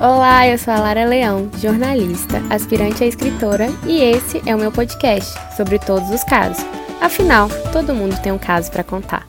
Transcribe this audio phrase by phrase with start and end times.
[0.00, 4.70] Olá, eu sou a Lara Leão, jornalista, aspirante a escritora, e esse é o meu
[4.70, 6.62] podcast sobre todos os casos.
[7.02, 9.28] Afinal, todo mundo tem um caso para contar.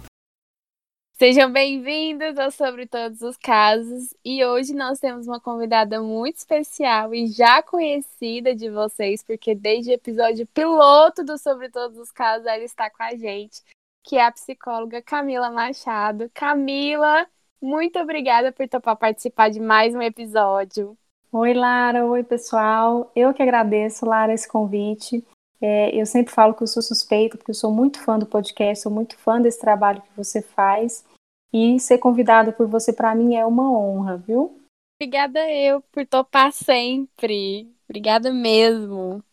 [1.17, 7.15] Sejam bem-vindos ao Sobre Todos os Casos e hoje nós temos uma convidada muito especial
[7.15, 12.45] e já conhecida de vocês, porque desde o episódio piloto do Sobre Todos os Casos
[12.45, 13.63] ela está com a gente,
[14.04, 16.29] que é a psicóloga Camila Machado.
[16.31, 17.27] Camila,
[17.62, 20.98] muito obrigada por topar participar de mais um episódio.
[21.32, 22.05] Oi, Lara.
[22.05, 23.12] Oi, pessoal.
[23.16, 25.23] Eu que agradeço, Lara, esse convite.
[25.62, 28.84] É, eu sempre falo que eu sou suspeita, porque eu sou muito fã do podcast,
[28.84, 31.05] sou muito fã desse trabalho que você faz.
[31.52, 34.59] E ser convidada por você, para mim, é uma honra, viu?
[35.02, 37.72] Obrigada eu por topar sempre.
[37.88, 39.23] Obrigada mesmo.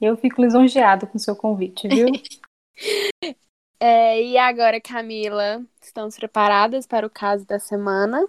[0.00, 2.06] Eu fico lisonjeada com o seu convite, viu?
[3.84, 8.24] É, e agora, Camila, estamos preparadas para o caso da semana?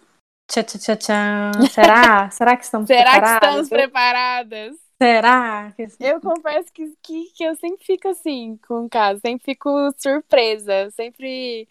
[0.50, 1.68] Tchau, tchau, tchau, tchau.
[1.70, 2.28] Será?
[2.34, 3.40] Será que estamos Será preparadas?
[3.40, 4.76] que estamos preparadas?
[5.00, 5.76] Será?
[6.00, 10.90] Eu confesso que, que, que eu sempre fico assim com o caso, sempre fico surpresa,
[10.90, 11.68] sempre.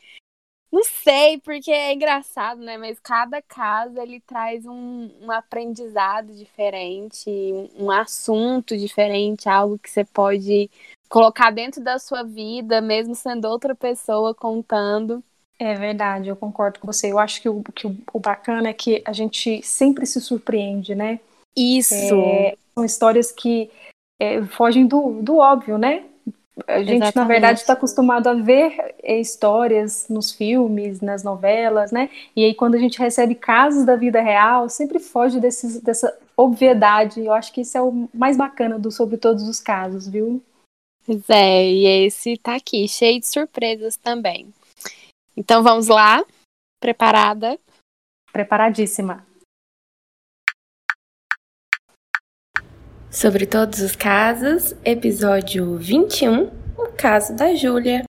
[0.70, 2.78] Não sei, porque é engraçado, né?
[2.78, 7.28] Mas cada caso ele traz um, um aprendizado diferente,
[7.74, 10.70] um assunto diferente, algo que você pode
[11.12, 15.22] colocar dentro da sua vida, mesmo sendo outra pessoa contando.
[15.58, 17.12] É verdade, eu concordo com você.
[17.12, 21.20] Eu acho que o, que o, bacana é que a gente sempre se surpreende, né?
[21.54, 21.94] Isso.
[21.94, 23.70] É, são histórias que
[24.18, 26.02] é, fogem do, do óbvio, né?
[26.66, 27.16] A gente, Exatamente.
[27.16, 32.08] na verdade, está acostumado a ver é, histórias nos filmes, nas novelas, né?
[32.34, 37.20] E aí, quando a gente recebe casos da vida real, sempre foge desses, dessa obviedade.
[37.20, 40.42] Eu acho que isso é o mais bacana do Sobre Todos os Casos, viu?
[41.04, 44.54] Pois é, e esse tá aqui, cheio de surpresas também.
[45.36, 46.24] Então vamos lá?
[46.80, 47.58] Preparada?
[48.32, 49.26] Preparadíssima.
[53.10, 56.44] Sobre todos os casos, episódio 21,
[56.78, 58.04] o caso da Júlia.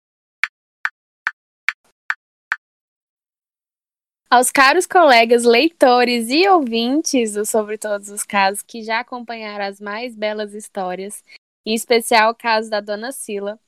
[4.29, 9.79] Aos caros colegas leitores e ouvintes do Sobre Todos os Casos que já acompanharam as
[9.79, 11.23] mais belas histórias,
[11.65, 13.59] em especial o caso da dona Sila.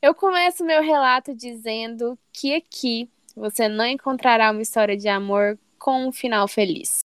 [0.00, 6.06] Eu começo meu relato dizendo que aqui você não encontrará uma história de amor com
[6.06, 6.98] um final feliz.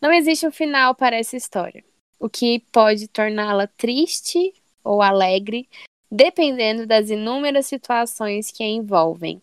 [0.00, 1.84] Não existe um final para essa história,
[2.18, 4.54] o que pode torná-la triste
[4.84, 5.68] ou alegre,
[6.10, 9.42] dependendo das inúmeras situações que a envolvem.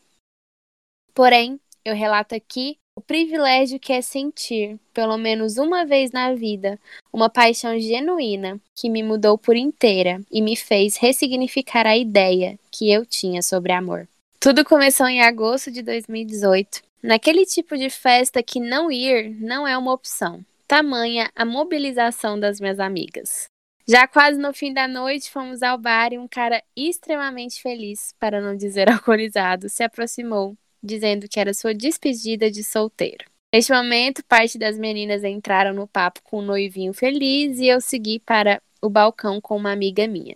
[1.13, 6.79] Porém, eu relato aqui o privilégio que é sentir, pelo menos uma vez na vida,
[7.11, 12.91] uma paixão genuína que me mudou por inteira e me fez ressignificar a ideia que
[12.91, 14.07] eu tinha sobre amor.
[14.39, 19.77] Tudo começou em agosto de 2018, naquele tipo de festa que não ir não é
[19.77, 23.45] uma opção, tamanha a mobilização das minhas amigas.
[23.87, 28.39] Já quase no fim da noite, fomos ao bar e um cara extremamente feliz, para
[28.39, 33.25] não dizer alcoolizado, se aproximou dizendo que era sua despedida de solteiro.
[33.53, 38.19] Neste momento, parte das meninas entraram no papo com o noivinho feliz e eu segui
[38.19, 40.35] para o balcão com uma amiga minha.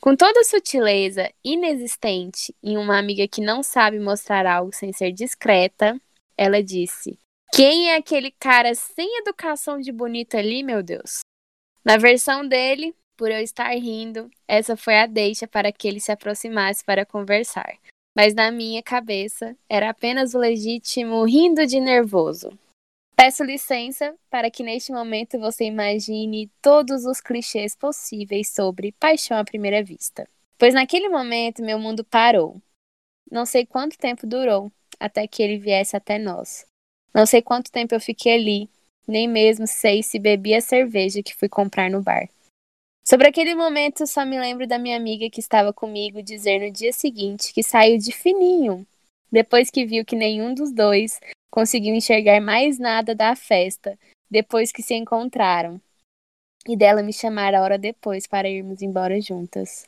[0.00, 5.12] Com toda a sutileza inexistente em uma amiga que não sabe mostrar algo sem ser
[5.12, 6.00] discreta,
[6.36, 7.18] ela disse:
[7.52, 11.20] Quem é aquele cara sem educação de bonito ali, meu Deus?
[11.84, 16.12] Na versão dele, por eu estar rindo, essa foi a deixa para que ele se
[16.12, 17.78] aproximasse para conversar
[18.18, 22.50] mas na minha cabeça era apenas o legítimo rindo de nervoso.
[23.14, 29.44] Peço licença para que neste momento você imagine todos os clichês possíveis sobre paixão à
[29.44, 30.28] primeira vista.
[30.58, 32.60] Pois naquele momento meu mundo parou.
[33.30, 36.66] Não sei quanto tempo durou até que ele viesse até nós.
[37.14, 38.68] Não sei quanto tempo eu fiquei ali,
[39.06, 42.28] nem mesmo sei se bebi a cerveja que fui comprar no bar.
[43.08, 46.92] Sobre aquele momento, só me lembro da minha amiga que estava comigo dizer no dia
[46.92, 48.86] seguinte que saiu de fininho,
[49.32, 51.18] depois que viu que nenhum dos dois
[51.50, 53.98] conseguiu enxergar mais nada da festa,
[54.30, 55.80] depois que se encontraram,
[56.68, 59.86] e dela me chamar a hora depois para irmos embora juntas.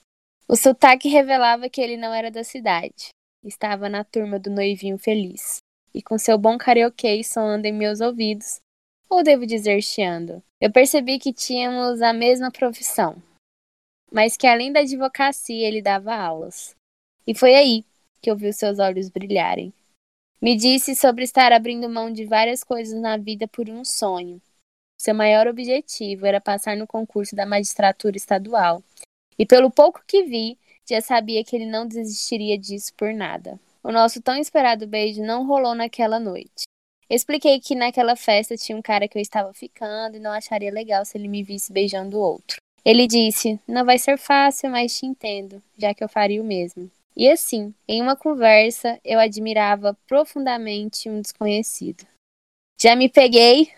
[0.48, 3.10] O sotaque revelava que ele não era da cidade,
[3.44, 5.58] estava na turma do noivinho feliz,
[5.92, 8.60] e com seu bom carioquês soando em meus ouvidos,
[9.10, 10.40] ou devo dizer chiando.
[10.60, 13.20] Eu percebi que tínhamos a mesma profissão,
[14.10, 16.76] mas que além da advocacia ele dava aulas.
[17.26, 17.84] E foi aí
[18.22, 19.72] que eu vi os seus olhos brilharem.
[20.40, 24.40] Me disse sobre estar abrindo mão de várias coisas na vida por um sonho.
[24.98, 28.82] Seu maior objetivo era passar no concurso da magistratura estadual.
[29.38, 30.58] E pelo pouco que vi,
[30.88, 33.58] já sabia que ele não desistiria disso por nada.
[33.82, 36.69] O nosso tão esperado beijo não rolou naquela noite.
[37.10, 41.04] Expliquei que naquela festa tinha um cara que eu estava ficando e não acharia legal
[41.04, 42.58] se ele me visse beijando outro.
[42.84, 46.88] Ele disse: Não vai ser fácil, mas te entendo, já que eu faria o mesmo.
[47.16, 52.06] E assim, em uma conversa, eu admirava profundamente um desconhecido.
[52.80, 53.72] Já me peguei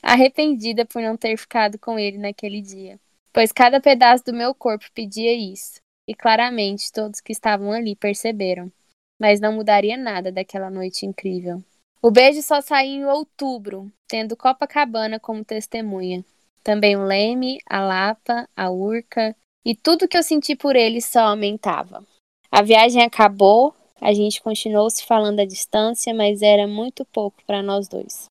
[0.00, 3.00] arrependida por não ter ficado com ele naquele dia,
[3.32, 8.70] pois cada pedaço do meu corpo pedia isso, e claramente todos que estavam ali perceberam.
[9.18, 11.62] Mas não mudaria nada daquela noite incrível.
[12.02, 16.24] O beijo só saiu em outubro, tendo Copacabana como testemunha.
[16.62, 21.20] Também o Leme, a Lapa, a Urca, e tudo que eu senti por ele só
[21.20, 22.04] aumentava.
[22.50, 27.62] A viagem acabou, a gente continuou se falando à distância, mas era muito pouco para
[27.62, 28.26] nós dois.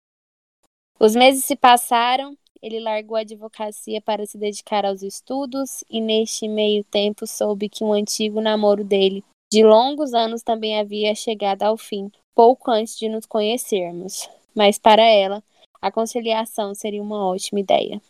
[0.99, 6.47] Os meses se passaram, ele largou a advocacia para se dedicar aos estudos, e neste
[6.47, 9.23] meio tempo soube que um antigo namoro dele,
[9.55, 14.29] de longos anos, também havia chegado ao fim, pouco antes de nos conhecermos.
[14.53, 15.41] Mas para ela,
[15.81, 18.01] a conciliação seria uma ótima ideia.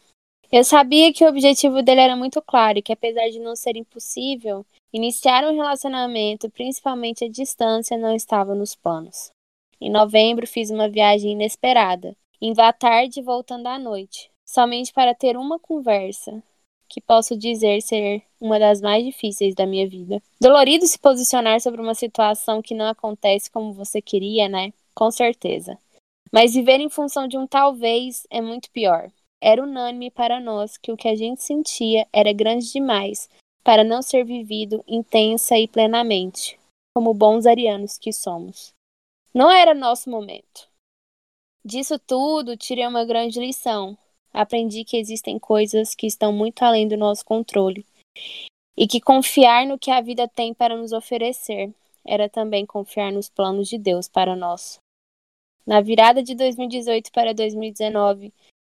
[0.52, 3.78] Eu sabia que o objetivo dele era muito claro e que, apesar de não ser
[3.78, 9.30] impossível, iniciar um relacionamento, principalmente à distância, não estava nos planos.
[9.80, 15.14] Em novembro, fiz uma viagem inesperada indo à tarde e voltando à noite, somente para
[15.14, 16.44] ter uma conversa,
[16.88, 20.22] que posso dizer ser uma das mais difíceis da minha vida.
[20.40, 24.74] Dolorido se posicionar sobre uma situação que não acontece como você queria, né?
[24.94, 25.78] Com certeza.
[26.32, 29.12] Mas viver em função de um talvez é muito pior.
[29.42, 33.30] Era unânime para nós que o que a gente sentia era grande demais
[33.64, 36.60] para não ser vivido intensa e plenamente,
[36.96, 38.74] como bons arianos que somos.
[39.34, 40.70] Não era nosso momento.
[41.64, 43.98] Disso tudo, tirei uma grande lição.
[44.36, 47.86] Aprendi que existem coisas que estão muito além do nosso controle
[48.76, 51.74] e que confiar no que a vida tem para nos oferecer
[52.06, 54.78] era também confiar nos planos de Deus para nós.
[55.66, 58.34] Na virada de 2018 para 2019,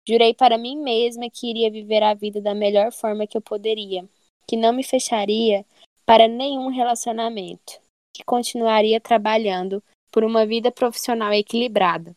[0.08, 4.08] jurei para mim mesma que iria viver a vida da melhor forma que eu poderia,
[4.46, 5.66] que não me fecharia
[6.06, 7.80] para nenhum relacionamento,
[8.14, 9.82] que continuaria trabalhando
[10.12, 12.14] por uma vida profissional equilibrada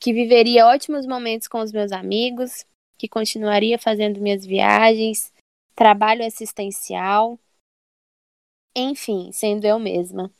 [0.00, 2.64] que viveria ótimos momentos com os meus amigos,
[2.98, 5.32] que continuaria fazendo minhas viagens,
[5.74, 7.38] trabalho assistencial,
[8.74, 10.30] enfim, sendo eu mesma.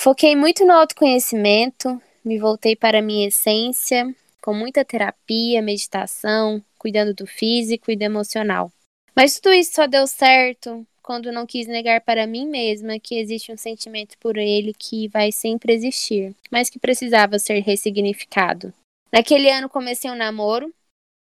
[0.00, 7.14] Foquei muito no autoconhecimento, me voltei para a minha essência, com muita terapia, meditação, cuidando
[7.14, 8.72] do físico e do emocional.
[9.14, 13.50] Mas tudo isso só deu certo quando não quis negar para mim mesma que existe
[13.50, 18.74] um sentimento por ele que vai sempre existir, mas que precisava ser ressignificado.
[19.10, 20.70] Naquele ano comecei um namoro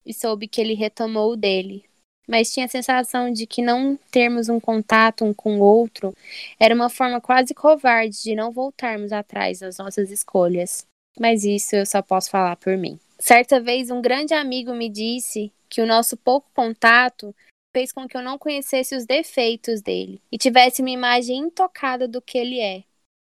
[0.03, 1.85] e soube que ele retomou o dele,
[2.27, 6.15] mas tinha a sensação de que não termos um contato um com o outro
[6.59, 10.83] era uma forma quase covarde de não voltarmos atrás das nossas escolhas.
[11.19, 12.99] Mas isso eu só posso falar por mim.
[13.19, 17.35] Certa vez, um grande amigo me disse que o nosso pouco contato
[17.75, 22.21] fez com que eu não conhecesse os defeitos dele e tivesse uma imagem intocada do
[22.21, 22.85] que ele é.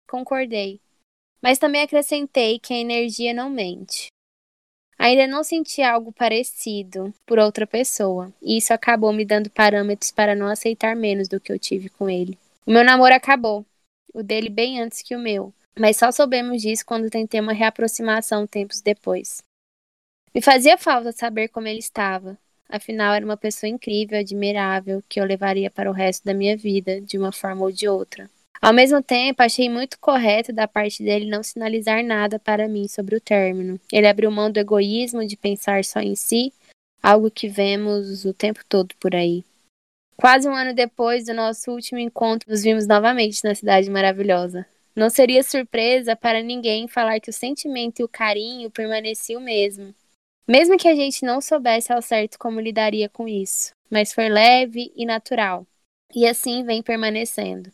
[0.08, 0.80] Concordei.
[1.42, 4.06] Mas também acrescentei que a energia não mente.
[4.98, 10.34] Ainda não senti algo parecido por outra pessoa, e isso acabou me dando parâmetros para
[10.34, 12.38] não aceitar menos do que eu tive com ele.
[12.64, 13.66] O meu namoro acabou,
[14.14, 18.46] o dele bem antes que o meu, mas só soubemos disso quando tentei uma reaproximação
[18.46, 19.42] tempos depois.
[20.34, 22.36] Me fazia falta saber como ele estava,
[22.68, 27.00] Afinal, era uma pessoa incrível, admirável, que eu levaria para o resto da minha vida,
[27.00, 28.28] de uma forma ou de outra.
[28.60, 33.16] Ao mesmo tempo, achei muito correto da parte dele não sinalizar nada para mim sobre
[33.16, 33.80] o término.
[33.92, 36.52] Ele abriu mão do egoísmo de pensar só em si,
[37.02, 39.44] algo que vemos o tempo todo por aí.
[40.16, 44.66] Quase um ano depois do nosso último encontro, nos vimos novamente na cidade maravilhosa.
[44.94, 49.94] Não seria surpresa para ninguém falar que o sentimento e o carinho permaneciam o mesmo.
[50.48, 54.90] Mesmo que a gente não soubesse ao certo como lidaria com isso, mas foi leve
[54.96, 55.66] e natural.
[56.14, 57.70] E assim vem permanecendo.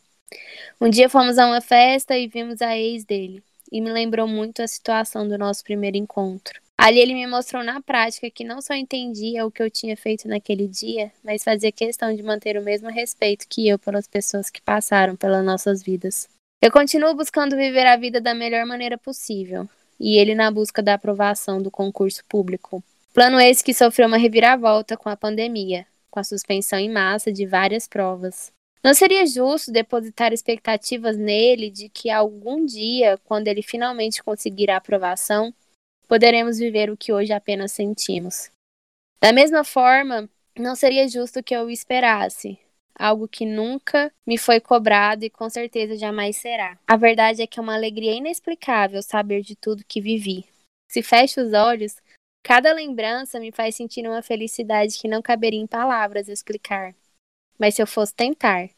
[0.81, 3.41] Um dia fomos a uma festa e vimos a ex dele,
[3.71, 6.59] e me lembrou muito a situação do nosso primeiro encontro.
[6.77, 10.27] Ali ele me mostrou na prática que não só entendia o que eu tinha feito
[10.27, 14.61] naquele dia, mas fazia questão de manter o mesmo respeito que eu pelas pessoas que
[14.61, 16.27] passaram pelas nossas vidas.
[16.61, 20.93] Eu continuo buscando viver a vida da melhor maneira possível, e ele na busca da
[20.93, 22.83] aprovação do concurso público.
[23.13, 27.45] Plano esse que sofreu uma reviravolta com a pandemia, com a suspensão em massa de
[27.45, 28.51] várias provas.
[28.83, 34.77] Não seria justo depositar expectativas nele de que algum dia, quando ele finalmente conseguir a
[34.77, 35.53] aprovação,
[36.07, 38.51] poderemos viver o que hoje apenas sentimos.
[39.19, 42.59] Da mesma forma, não seria justo que eu esperasse,
[42.97, 46.79] algo que nunca me foi cobrado e com certeza jamais será.
[46.87, 50.45] A verdade é que é uma alegria inexplicável saber de tudo que vivi.
[50.89, 51.97] Se fecho os olhos,
[52.43, 56.95] cada lembrança me faz sentir uma felicidade que não caberia em palavras explicar.
[57.59, 58.69] Mas se eu fosse tentar,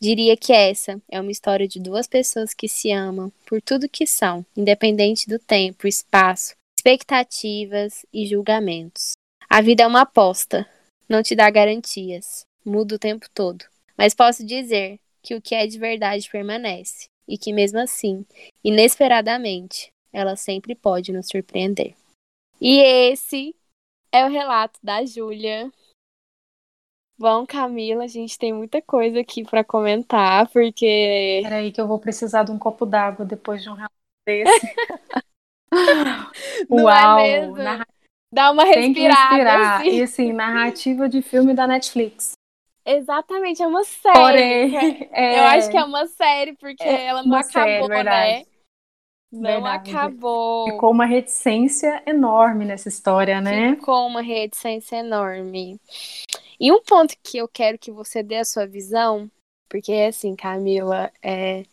[0.00, 4.06] diria que essa é uma história de duas pessoas que se amam por tudo que
[4.06, 9.12] são, independente do tempo, espaço, expectativas e julgamentos.
[9.48, 10.68] A vida é uma aposta,
[11.08, 13.64] não te dá garantias, muda o tempo todo.
[13.96, 18.24] Mas posso dizer que o que é de verdade permanece e que mesmo assim,
[18.62, 21.94] inesperadamente, ela sempre pode nos surpreender.
[22.60, 23.54] E esse
[24.12, 25.70] é o relato da Júlia.
[27.18, 31.40] Bom, Camila, a gente tem muita coisa aqui para comentar, porque.
[31.42, 33.94] Peraí, que eu vou precisar de um copo d'água depois de um relato
[34.26, 34.74] desse.
[36.68, 37.18] Não é Uau!
[37.18, 37.56] É mesmo?
[37.56, 37.86] Narra...
[38.32, 38.84] Dá uma respirada.
[38.84, 39.80] Tem que respirar.
[39.80, 39.88] Assim.
[39.90, 42.32] E assim, narrativa de filme da Netflix.
[42.84, 44.18] Exatamente, é uma série.
[44.18, 44.76] Porém,
[45.12, 45.38] é...
[45.38, 48.44] Eu acho que é uma série, porque é ela não acabou, série, né?
[49.32, 49.90] Não verdade.
[49.90, 50.70] acabou.
[50.70, 53.74] Ficou uma reticência enorme nessa história, né?
[53.74, 55.80] Ficou uma reticência enorme.
[56.60, 59.28] E um ponto que eu quero que você dê a sua visão,
[59.68, 61.64] porque assim, Camila, é,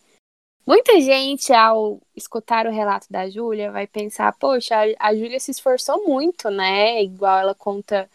[0.64, 6.06] Muita gente, ao escutar o relato da Júlia, vai pensar: poxa, a Júlia se esforçou
[6.06, 7.02] muito, né?
[7.02, 8.08] Igual ela conta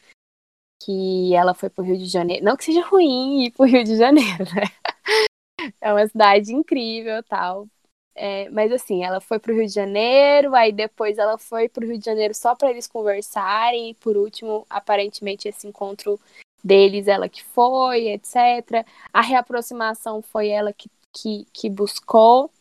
[0.81, 2.43] que ela foi pro Rio de Janeiro.
[2.43, 5.71] Não que seja ruim ir pro Rio de Janeiro, né?
[5.81, 7.67] É uma cidade incrível tal.
[8.15, 11.99] É, mas assim, ela foi pro Rio de Janeiro, aí depois ela foi pro Rio
[11.99, 16.19] de Janeiro só para eles conversarem, e por último, aparentemente, esse encontro
[16.63, 18.83] deles, ela que foi, etc.
[19.13, 22.51] A reaproximação foi ela que que, que buscou.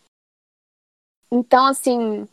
[1.31, 2.27] Então, assim,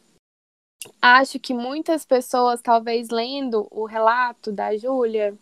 [1.02, 5.38] acho que muitas pessoas, talvez lendo o relato da Júlia,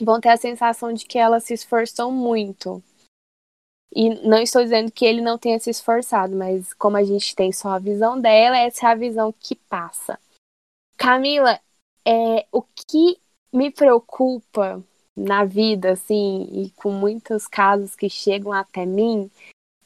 [0.00, 2.82] vão ter a sensação de que ela se esforçou muito.
[3.94, 7.50] E não estou dizendo que ele não tenha se esforçado, mas como a gente tem
[7.52, 10.18] só a visão dela, essa é a visão que passa.
[10.98, 11.58] Camila,
[12.04, 13.18] é, o que
[13.52, 14.84] me preocupa
[15.16, 19.30] na vida, assim, e com muitos casos que chegam até mim,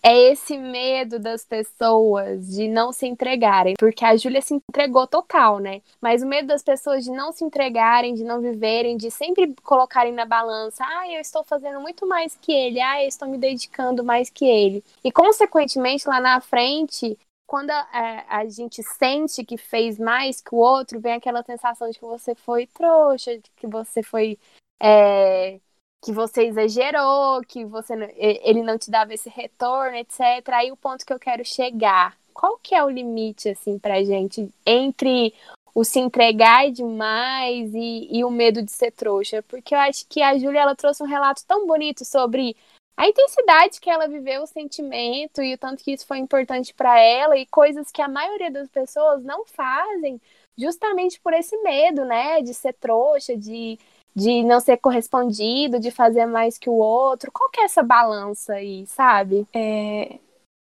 [0.02, 5.58] é esse medo das pessoas de não se entregarem, porque a Júlia se entregou total,
[5.58, 5.82] né?
[6.00, 10.12] Mas o medo das pessoas de não se entregarem, de não viverem, de sempre colocarem
[10.12, 14.02] na balança, ah, eu estou fazendo muito mais que ele, ah, eu estou me dedicando
[14.02, 14.82] mais que ele.
[15.04, 20.58] E consequentemente lá na frente, quando a, a, gente sente que fez mais que o
[20.58, 24.38] outro, vem aquela sensação de que você foi trouxa, de que você foi
[24.80, 25.60] é,
[26.02, 30.20] que você exagerou, que você ele não te dava esse retorno, etc.
[30.52, 34.48] Aí o ponto que eu quero chegar, qual que é o limite assim pra gente
[34.64, 35.34] entre
[35.74, 39.42] o se entregar demais e, e o medo de ser trouxa?
[39.42, 42.56] Porque eu acho que a Júlia ela trouxe um relato tão bonito sobre
[42.96, 46.98] a intensidade que ela viveu o sentimento e o tanto que isso foi importante para
[47.00, 50.20] ela e coisas que a maioria das pessoas não fazem
[50.56, 53.78] justamente por esse medo, né, de ser trouxa, de
[54.14, 57.30] de não ser correspondido, de fazer mais que o outro?
[57.32, 59.46] Qual que é essa balança aí, sabe?
[59.54, 60.18] É,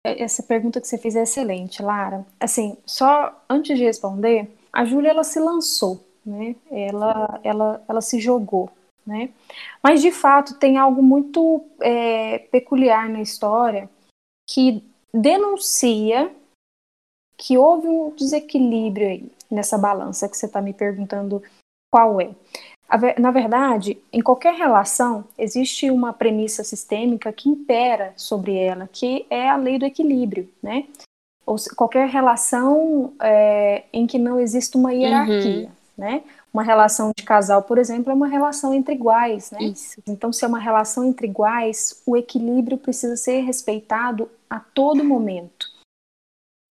[0.04, 2.26] essa pergunta que você fez é excelente, Lara.
[2.38, 6.56] Assim, só antes de responder, a Júlia ela se lançou, né?
[6.70, 8.70] Ela, ela, ela se jogou,
[9.06, 9.30] né?
[9.82, 13.88] Mas de fato tem algo muito é, peculiar na história
[14.48, 16.34] que denuncia
[17.36, 21.42] que houve um desequilíbrio aí nessa balança que você está me perguntando
[21.90, 22.34] qual é.
[23.18, 29.48] Na verdade, em qualquer relação, existe uma premissa sistêmica que impera sobre ela, que é
[29.48, 30.86] a lei do equilíbrio, né?
[31.46, 35.70] Ou qualquer relação é, em que não existe uma hierarquia, uhum.
[35.96, 36.22] né?
[36.52, 39.60] Uma relação de casal, por exemplo, é uma relação entre iguais, né?
[39.60, 40.00] Isso.
[40.06, 45.66] Então, se é uma relação entre iguais, o equilíbrio precisa ser respeitado a todo momento.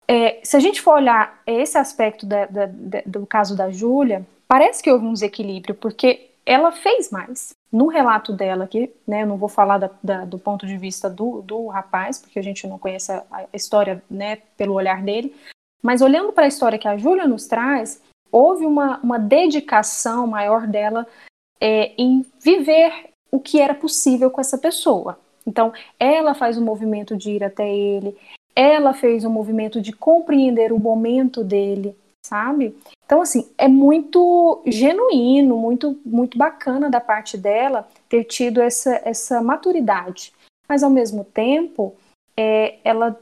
[0.08, 4.26] É, se a gente for olhar esse aspecto da, da, da, do caso da Júlia,
[4.48, 7.54] parece que houve um desequilíbrio, porque ela fez mais.
[7.72, 11.10] No relato dela, aqui, né, eu não vou falar da, da, do ponto de vista
[11.10, 15.36] do, do rapaz, porque a gente não conhece a, a história né, pelo olhar dele,
[15.82, 20.68] mas olhando para a história que a Júlia nos traz, houve uma, uma dedicação maior
[20.68, 21.08] dela
[21.60, 25.20] é, em viver o que era possível com essa pessoa.
[25.46, 28.16] Então, ela faz o um movimento de ir até ele,
[28.56, 32.76] ela fez um movimento de compreender o momento dele, sabe?
[33.06, 39.42] Então, assim, é muito genuíno, muito, muito bacana da parte dela ter tido essa, essa
[39.42, 40.34] maturidade.
[40.68, 41.96] Mas, ao mesmo tempo,
[42.38, 43.20] é, ela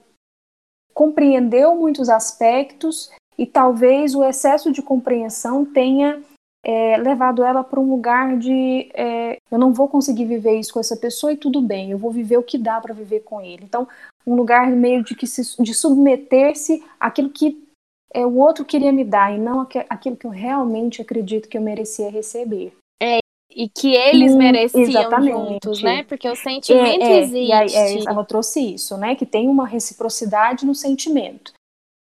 [0.93, 6.21] compreendeu muitos aspectos e talvez o excesso de compreensão tenha
[6.63, 10.79] é, levado ela para um lugar de é, eu não vou conseguir viver isso com
[10.79, 13.63] essa pessoa e tudo bem, eu vou viver o que dá para viver com ele.
[13.63, 13.87] Então,
[14.27, 17.70] um lugar meio de que de submeter-se àquilo que
[18.13, 21.61] é, o outro queria me dar e não aquilo que eu realmente acredito que eu
[21.61, 22.73] merecia receber.
[23.01, 25.31] É, e que eles hum, mereciam exatamente.
[25.31, 26.03] juntos, né?
[26.03, 27.47] Porque o sentimento é, é, existe.
[27.47, 29.15] E aí, é, ela trouxe isso, né?
[29.15, 31.53] Que tem uma reciprocidade no sentimento.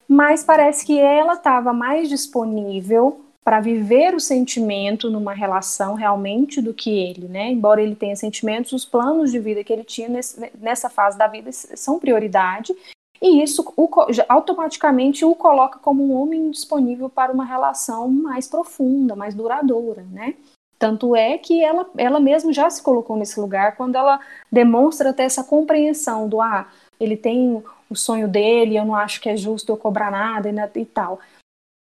[0.08, 6.74] Mas parece que ela estava mais disponível para viver o sentimento numa relação realmente do
[6.74, 7.50] que ele, né?
[7.50, 11.28] Embora ele tenha sentimentos, os planos de vida que ele tinha nesse, nessa fase da
[11.28, 12.74] vida são prioridade
[13.22, 13.90] e isso o,
[14.30, 20.36] automaticamente o coloca como um homem disponível para uma relação mais profunda, mais duradoura, né?
[20.80, 24.20] Tanto é que ela, ela mesma já se colocou nesse lugar quando ela
[24.52, 26.68] demonstra até essa compreensão do ah,
[27.00, 30.80] ele tem o sonho dele, eu não acho que é justo eu cobrar nada e,
[30.82, 31.20] e tal.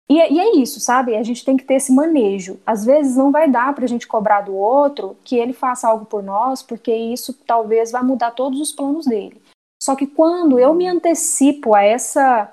[0.09, 1.15] E, e, é isso, sabe?
[1.15, 2.59] A gente tem que ter esse manejo.
[2.65, 6.05] Às vezes não vai dar para a gente cobrar do outro que ele faça algo
[6.05, 9.41] por nós, porque isso talvez vai mudar todos os planos dele.
[9.85, 12.51] Só que quando eu me antecipo a essa.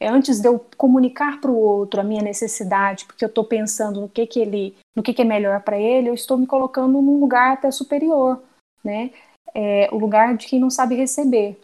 [0.00, 4.08] Antes de eu comunicar para o outro a minha necessidade, porque eu estou pensando no
[4.08, 7.20] que, que ele, no que, que é melhor para ele, eu estou me colocando num
[7.20, 8.40] lugar até superior,
[8.82, 9.10] né?
[9.52, 11.60] É, o lugar de quem não sabe receber.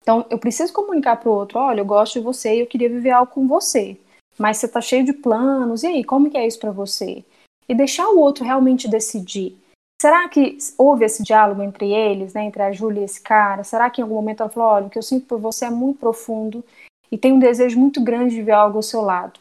[0.00, 2.88] Então, eu preciso comunicar para o outro: olha, eu gosto de você e eu queria
[2.88, 3.98] viver algo com você,
[4.38, 7.24] mas você está cheio de planos, e aí, como que é isso para você?
[7.68, 9.58] E deixar o outro realmente decidir.
[10.06, 13.64] Será que houve esse diálogo entre eles, né, entre a Júlia e esse cara?
[13.64, 15.70] Será que em algum momento ela falou: olha, o que eu sinto por você é
[15.70, 16.64] muito profundo
[17.10, 19.40] e tenho um desejo muito grande de ver algo ao seu lado?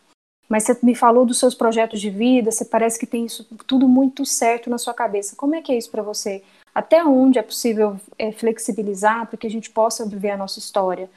[0.50, 3.88] Mas você me falou dos seus projetos de vida, você parece que tem isso tudo
[3.88, 5.36] muito certo na sua cabeça.
[5.36, 6.44] Como é que é isso para você?
[6.74, 11.12] Até onde é possível é, flexibilizar para que a gente possa viver a nossa história,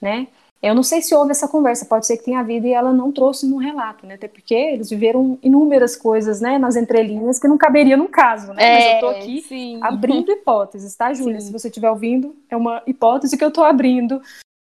[0.00, 0.26] né?
[0.62, 3.12] Eu não sei se houve essa conversa, pode ser que tenha havido e ela não
[3.12, 4.14] trouxe no relato, né?
[4.14, 8.62] Até porque eles viveram inúmeras coisas, né, nas entrelinhas que não caberia num caso, né?
[8.62, 9.78] É, Mas eu tô é, aqui sim.
[9.82, 11.40] abrindo hipóteses, tá, Júlia?
[11.40, 14.20] Se você estiver ouvindo, é uma hipótese que eu tô abrindo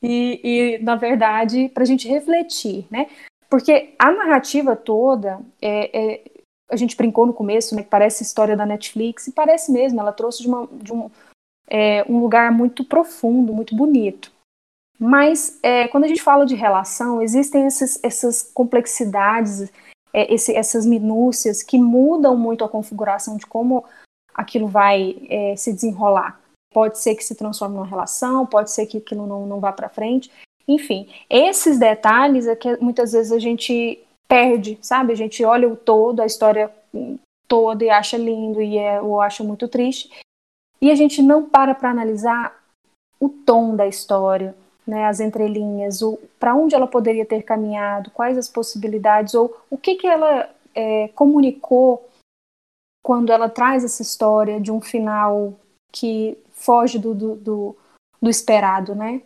[0.02, 3.07] e, e na verdade, para a gente refletir, né?
[3.49, 6.25] Porque a narrativa toda, é, é,
[6.71, 10.12] a gente brincou no começo, né, que parece história da Netflix, e parece mesmo, ela
[10.12, 11.11] trouxe de, uma, de um,
[11.66, 14.30] é, um lugar muito profundo, muito bonito.
[14.99, 19.71] Mas é, quando a gente fala de relação, existem esses, essas complexidades,
[20.13, 23.84] é, esse, essas minúcias que mudam muito a configuração de como
[24.34, 26.41] aquilo vai é, se desenrolar.
[26.73, 29.89] Pode ser que se transforme numa relação, pode ser que aquilo não, não vá para
[29.89, 30.30] frente.
[30.67, 35.13] Enfim, esses detalhes é que muitas vezes a gente perde, sabe?
[35.13, 36.71] A gente olha o todo, a história
[37.49, 40.11] toda e acha lindo e é, ou acha muito triste.
[40.80, 42.63] E a gente não para para analisar
[43.19, 44.54] o tom da história,
[44.88, 46.00] né, as entrelinhas,
[46.40, 51.08] para onde ela poderia ter caminhado, quais as possibilidades, ou o que, que ela é,
[51.08, 52.08] comunicou
[53.04, 55.52] quando ela traz essa história de um final
[55.92, 57.76] que foge do, do, do,
[58.20, 59.20] do esperado, né?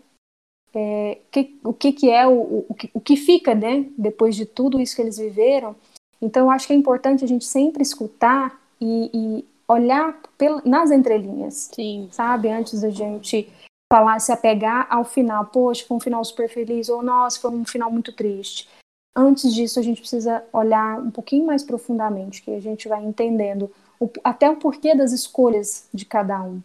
[0.75, 4.45] É, que, o que, que é o, o, que, o que fica, né, depois de
[4.45, 5.77] tudo isso que eles viveram.
[6.21, 10.91] Então, eu acho que é importante a gente sempre escutar e, e olhar pela, nas
[10.91, 12.09] entrelinhas, Sim.
[12.11, 12.49] sabe?
[12.49, 13.49] Antes da gente
[13.93, 15.45] falar, se apegar ao final.
[15.45, 18.67] Poxa, foi um final super feliz, ou nossa, foi um final muito triste.
[19.15, 23.71] Antes disso, a gente precisa olhar um pouquinho mais profundamente, que a gente vai entendendo
[24.01, 26.63] o, até o porquê das escolhas de cada um.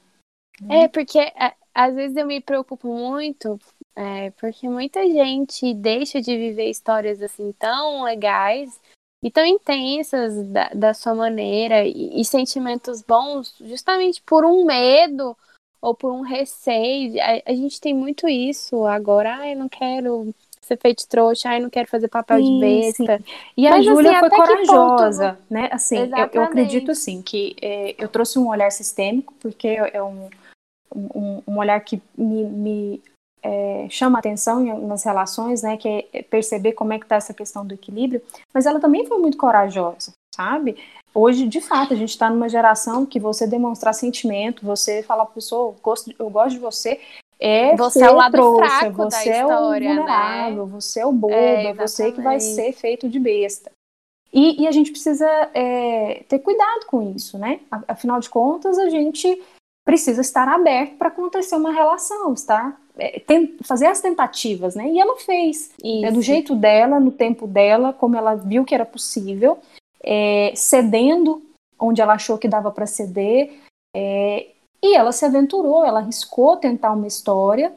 [0.62, 0.84] Né?
[0.84, 3.60] É, porque é, às vezes eu me preocupo muito,
[3.94, 8.80] é, porque muita gente deixa de viver histórias assim tão legais
[9.22, 15.36] e tão intensas da, da sua maneira e, e sentimentos bons justamente por um medo
[15.88, 17.20] ou por um receio.
[17.22, 19.38] A, a gente tem muito isso agora.
[19.38, 23.18] Ai, não quero ser feito trouxa, ai, não quero fazer papel sim, de besta.
[23.18, 23.24] Sim.
[23.56, 25.44] E Mas, a Júlia assim, foi corajosa, ponto...
[25.50, 25.70] né?
[25.72, 30.30] Assim, eu, eu, acredito assim que é, eu trouxe um olhar sistêmico, porque é um,
[30.94, 33.02] um, um olhar que me, me
[33.42, 35.78] é, chama atenção nas relações, né?
[35.78, 38.22] Que é perceber como é que está essa questão do equilíbrio.
[38.54, 40.76] Mas ela também foi muito corajosa, sabe?
[41.20, 45.32] Hoje, de fato, a gente está numa geração que você demonstrar sentimento, você falar para
[45.32, 45.76] a pessoa,
[46.20, 47.00] eu gosto de você,
[47.40, 50.72] é você é o lado trouxa, fraco você da é história, o vulnerável, né?
[50.72, 53.72] você é o bobo, é, é você que vai ser feito de besta.
[54.32, 57.62] E, e a gente precisa é, ter cuidado com isso, né?
[57.88, 59.42] Afinal de contas, a gente
[59.84, 64.88] precisa estar aberto para acontecer uma relação, estar é, tem, fazer as tentativas, né?
[64.88, 65.72] E ela fez,
[66.04, 69.58] é do jeito dela, no tempo dela, como ela viu que era possível
[70.08, 71.44] é, cedendo
[71.78, 73.60] onde ela achou que dava para ceder,
[73.94, 74.48] é,
[74.82, 77.76] e ela se aventurou, ela arriscou tentar uma história,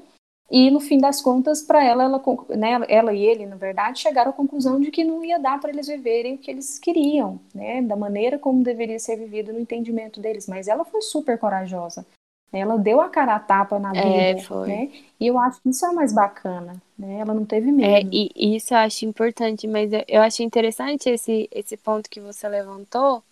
[0.49, 2.23] e no fim das contas, para ela, ela,
[2.57, 5.71] né, ela e ele, na verdade, chegaram à conclusão de que não ia dar para
[5.71, 10.21] eles viverem o que eles queriam, né, da maneira como deveria ser vivido no entendimento
[10.21, 10.47] deles.
[10.49, 12.07] Mas ela foi super corajosa.
[12.53, 14.69] Ela deu a cara a tapa na É, vida, foi.
[14.69, 14.91] né?
[15.19, 17.21] E eu acho que isso é mais bacana, né?
[17.21, 18.11] Ela não teve É, medo.
[18.13, 22.21] e, e isso eu acho importante, mas eu, eu achei interessante esse, esse ponto que
[22.21, 23.25] você levantou,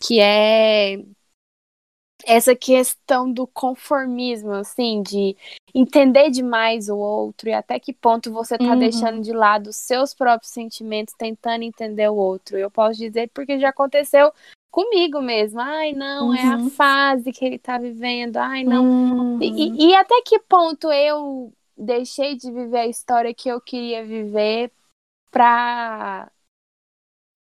[0.00, 0.98] que é
[2.24, 5.36] essa questão do conformismo, assim, de
[5.74, 8.78] entender demais o outro e até que ponto você tá Uhum.
[8.78, 12.56] deixando de lado os seus próprios sentimentos, tentando entender o outro.
[12.56, 14.32] Eu posso dizer porque já aconteceu
[14.72, 15.60] comigo mesmo.
[15.60, 16.70] Ai, não, é a Uhum.
[16.70, 18.38] fase que ele tá vivendo.
[18.38, 18.84] Ai, não.
[18.84, 19.38] Uhum.
[19.42, 24.72] E, e até que ponto eu deixei de viver a história que eu queria viver
[25.30, 26.30] pra...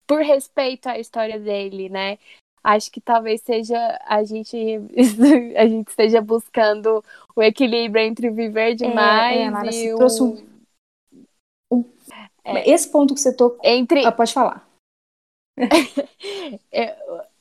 [0.06, 2.18] por respeito à história dele, né?
[2.64, 4.56] Acho que talvez seja a gente
[5.56, 7.04] a gente esteja buscando
[7.36, 10.48] o equilíbrio entre viver demais é, Lara, e o trouxe um-
[12.44, 12.68] É.
[12.70, 13.58] Esse ponto que você tocou.
[13.62, 14.66] entre Ah, pode falar.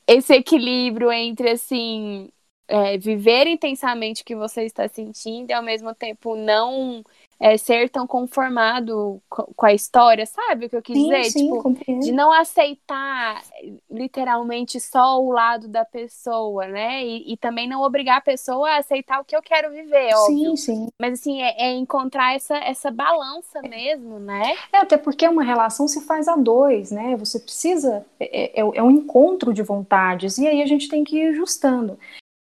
[0.08, 2.32] esse equilíbrio entre assim
[2.68, 7.04] é, viver intensamente o que você está sentindo e ao mesmo tempo não
[7.40, 11.24] é, ser tão conformado co- com a história, sabe o que eu quis Sim, dizer?
[11.32, 12.02] sim, tipo, compreendo.
[12.02, 13.42] de não aceitar
[13.90, 17.04] literalmente só o lado da pessoa, né?
[17.06, 20.52] E, e também não obrigar a pessoa a aceitar o que eu quero viver, óbvio.
[20.52, 20.88] Sim, sim.
[21.00, 24.58] Mas assim, é, é encontrar essa, essa balança mesmo, né?
[24.74, 27.16] É, até porque uma relação se faz a dois, né?
[27.18, 28.06] Você precisa.
[28.20, 32.00] É, é, é um encontro de vontades, e aí a gente tem que ir ajustando.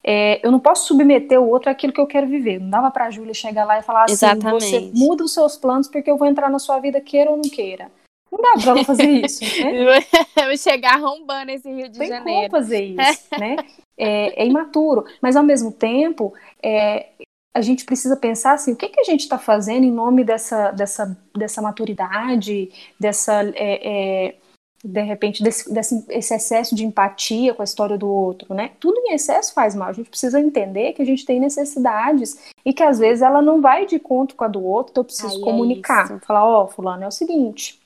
[0.02, 2.58] É, eu não posso submeter o outro àquilo que eu quero viver.
[2.58, 4.64] Não dava pra Júlia chegar lá e falar assim: Exatamente.
[4.64, 7.50] você muda os seus planos porque eu vou entrar na sua vida, queira ou não
[7.50, 7.90] queira.
[8.30, 9.98] Não dá pra ela fazer isso, né?
[10.48, 12.48] Eu chegar arrombando esse Rio de tem Janeiro.
[12.48, 13.56] como fazer isso, né?
[13.98, 16.32] É, é imaturo, mas ao mesmo tempo
[16.62, 17.08] é,
[17.52, 20.70] a gente precisa pensar assim, o que, que a gente está fazendo em nome dessa,
[20.70, 24.34] dessa, dessa maturidade, dessa é, é,
[24.82, 28.72] de repente desse, desse esse excesso de empatia com a história do outro, né?
[28.80, 29.88] Tudo em excesso faz mal.
[29.88, 33.60] A gente precisa entender que a gente tem necessidades e que às vezes ela não
[33.60, 36.20] vai de conta com a do outro, então eu preciso Aí é comunicar, isso.
[36.20, 37.78] falar, ó, fulano, é o seguinte,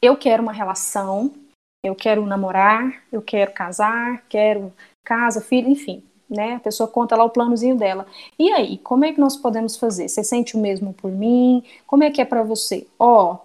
[0.00, 1.32] eu quero uma relação,
[1.84, 4.72] eu quero namorar, eu quero casar, quero
[5.04, 6.54] casa, filho, enfim, né?
[6.54, 8.06] A pessoa conta lá o planozinho dela.
[8.38, 10.08] E aí, como é que nós podemos fazer?
[10.08, 11.62] Você sente o mesmo por mim?
[11.86, 12.86] Como é que é para você?
[12.98, 13.38] Ó,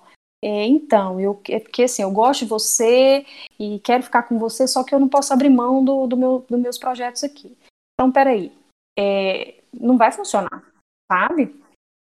[0.45, 3.25] é, então, eu é porque assim, eu gosto de você
[3.57, 6.45] e quero ficar com você, só que eu não posso abrir mão do, do meu,
[6.49, 7.55] dos meus projetos aqui.
[7.93, 8.51] Então, peraí,
[8.99, 10.61] é, não vai funcionar,
[11.09, 11.55] sabe?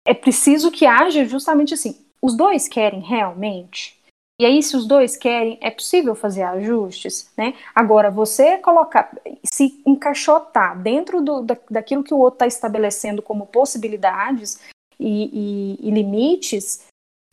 [0.07, 2.03] É preciso que haja justamente assim.
[2.22, 4.00] Os dois querem realmente?
[4.40, 7.53] E aí, se os dois querem, é possível fazer ajustes, né?
[7.74, 13.46] Agora, você colocar, se encaixotar dentro do, da, daquilo que o outro está estabelecendo como
[13.46, 14.59] possibilidades
[14.98, 16.87] e, e, e limites,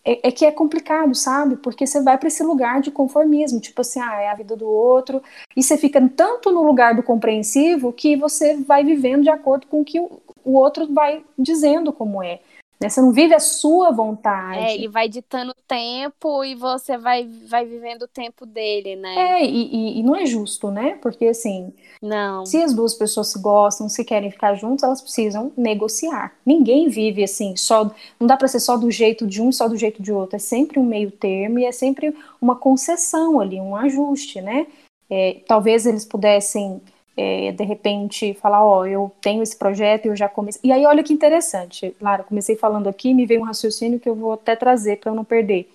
[0.08, 1.58] é, é, que é complicado, sabe?
[1.58, 4.66] Porque você vai para esse lugar de conformismo, tipo assim, ah, é a vida do
[4.66, 5.22] outro,
[5.56, 9.82] e você fica tanto no lugar do compreensivo que você vai vivendo de acordo com
[9.82, 10.10] o que o,
[10.46, 12.40] o outro vai dizendo como é.
[12.80, 12.90] Né?
[12.90, 14.60] Você não vive a sua vontade.
[14.60, 19.16] É, ele vai ditando o tempo e você vai, vai vivendo o tempo dele, né?
[19.16, 20.98] É, e, e, e, não é justo, né?
[21.02, 22.46] Porque assim, não.
[22.46, 26.34] se as duas pessoas se gostam, se querem ficar juntas, elas precisam negociar.
[26.46, 27.92] Ninguém vive assim, só.
[28.20, 30.36] Não dá para ser só do jeito de um e só do jeito de outro.
[30.36, 34.68] É sempre um meio termo e é sempre uma concessão ali, um ajuste, né?
[35.10, 36.82] É, talvez eles pudessem
[37.18, 40.62] é, de repente falar, ó, eu tenho esse projeto e eu já comecei.
[40.64, 44.16] E aí, olha que interessante, Lara, comecei falando aqui, me veio um raciocínio que eu
[44.16, 45.70] vou até trazer para eu não perder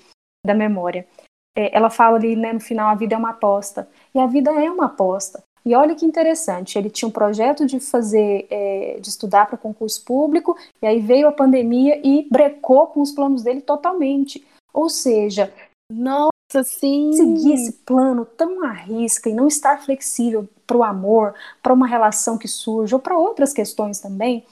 [0.47, 1.07] da memória.
[1.57, 3.89] É, ela fala ali, né, no final, a vida é uma aposta.
[4.15, 5.43] E a vida é uma aposta.
[5.65, 10.05] E olha que interessante, ele tinha um projeto de fazer, é, de estudar para concurso
[10.05, 14.45] público, e aí veio a pandemia e brecou com os planos dele totalmente.
[14.73, 15.53] Ou seja,
[16.65, 17.13] sim.
[17.13, 21.87] Seguir esse plano tão à risca e não estar flexível para o amor, para uma
[21.87, 24.45] relação que surge ou para outras questões também,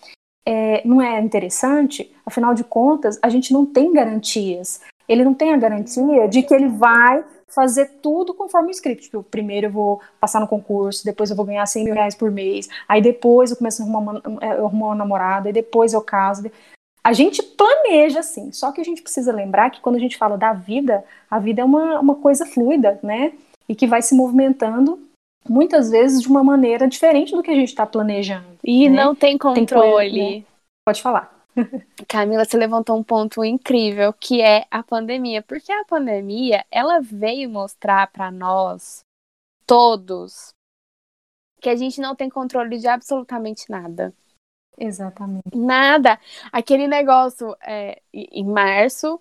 [0.45, 2.15] é, não é interessante?
[2.25, 4.83] Afinal de contas, a gente não tem garantias.
[5.09, 9.05] Ele não tem a garantia de que ele vai fazer tudo conforme o script.
[9.05, 12.31] Tipo, primeiro eu vou passar no concurso, depois eu vou ganhar 100 mil reais por
[12.31, 16.03] mês, aí depois eu começo a arrumar uma, eu arrumo uma namorada, e depois eu
[16.03, 16.51] caso.
[17.03, 20.37] A gente planeja assim, só que a gente precisa lembrar que quando a gente fala
[20.37, 23.33] da vida, a vida é uma, uma coisa fluida, né?
[23.67, 25.10] E que vai se movimentando
[25.49, 28.59] muitas vezes de uma maneira diferente do que a gente está planejando.
[28.63, 29.05] E né?
[29.05, 29.67] não tem controle.
[29.67, 30.45] Tem coisa, né?
[30.87, 31.41] Pode falar.
[32.09, 35.43] Camila, você levantou um ponto incrível, que é a pandemia.
[35.43, 39.01] Porque a pandemia, ela veio mostrar para nós,
[39.67, 40.53] todos,
[41.61, 44.13] que a gente não tem controle de absolutamente nada.
[44.79, 45.55] Exatamente.
[45.55, 46.19] Nada.
[46.51, 49.21] Aquele negócio é, em março.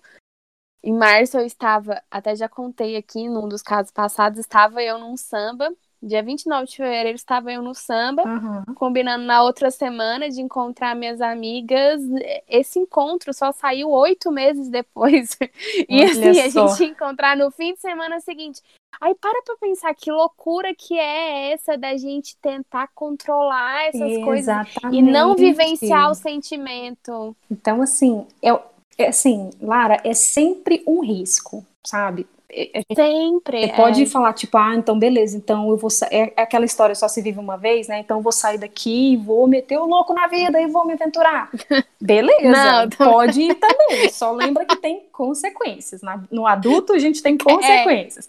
[0.82, 5.14] Em março eu estava, até já contei aqui num dos casos passados, estava eu num
[5.14, 5.70] samba
[6.02, 8.74] Dia 29 de fevereiro eles estavam eu no samba, Uhum.
[8.74, 12.00] combinando na outra semana de encontrar minhas amigas.
[12.48, 15.36] Esse encontro só saiu oito meses depois.
[15.88, 18.62] E assim, a gente ia encontrar no fim de semana seguinte.
[19.00, 24.48] Aí para pra pensar que loucura que é essa da gente tentar controlar essas coisas
[24.48, 24.96] Exatamente.
[24.98, 27.36] e não vivenciar o sentimento.
[27.50, 28.50] Então, assim, é,
[28.98, 32.26] é assim, Lara, é sempre um risco, sabe?
[32.52, 33.60] É- é- Sempre.
[33.60, 33.76] Você é.
[33.76, 35.88] pode falar, tipo, ah, então beleza, então eu vou.
[36.10, 38.00] É, é aquela história só se vive uma vez, né?
[38.00, 40.92] Então eu vou sair daqui e vou meter o louco na vida e vou me
[40.94, 41.50] aventurar.
[42.00, 44.08] Beleza, Não, tô- pode ir também.
[44.10, 46.02] Só lembra que tem consequências.
[46.02, 48.28] Na- no adulto a gente tem consequências.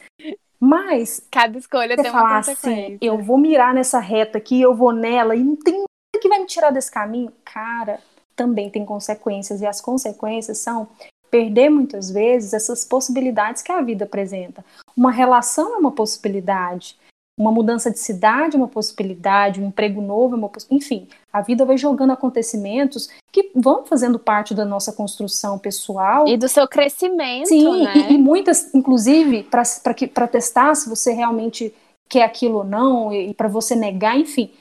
[0.60, 4.92] Mas Cada escolha tem uma falar assim, eu vou mirar nessa reta aqui, eu vou
[4.92, 5.88] nela e não tem nada
[6.22, 8.00] que vai me tirar desse caminho, cara,
[8.36, 9.62] também tem consequências.
[9.62, 10.88] E as consequências são
[11.32, 14.64] perder muitas vezes essas possibilidades que a vida apresenta.
[14.96, 16.98] Uma relação é uma possibilidade,
[17.40, 20.86] uma mudança de cidade é uma possibilidade, um emprego novo é uma possibilidade.
[20.86, 26.28] Enfim, a vida vai jogando acontecimentos que vão fazendo parte da nossa construção pessoal.
[26.28, 27.94] E do seu crescimento, Sim, né?
[27.96, 31.74] e, e muitas, inclusive, para testar se você realmente
[32.10, 34.52] quer aquilo ou não, e, para você negar, enfim.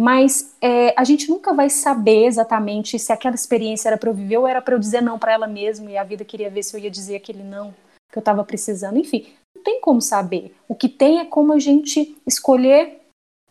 [0.00, 4.36] Mas é, a gente nunca vai saber exatamente se aquela experiência era para eu viver
[4.36, 6.76] ou era para eu dizer não para ela mesma e a vida queria ver se
[6.76, 7.74] eu ia dizer aquele não
[8.08, 8.96] que eu estava precisando.
[8.96, 10.54] Enfim, não tem como saber.
[10.68, 13.00] O que tem é como a gente escolher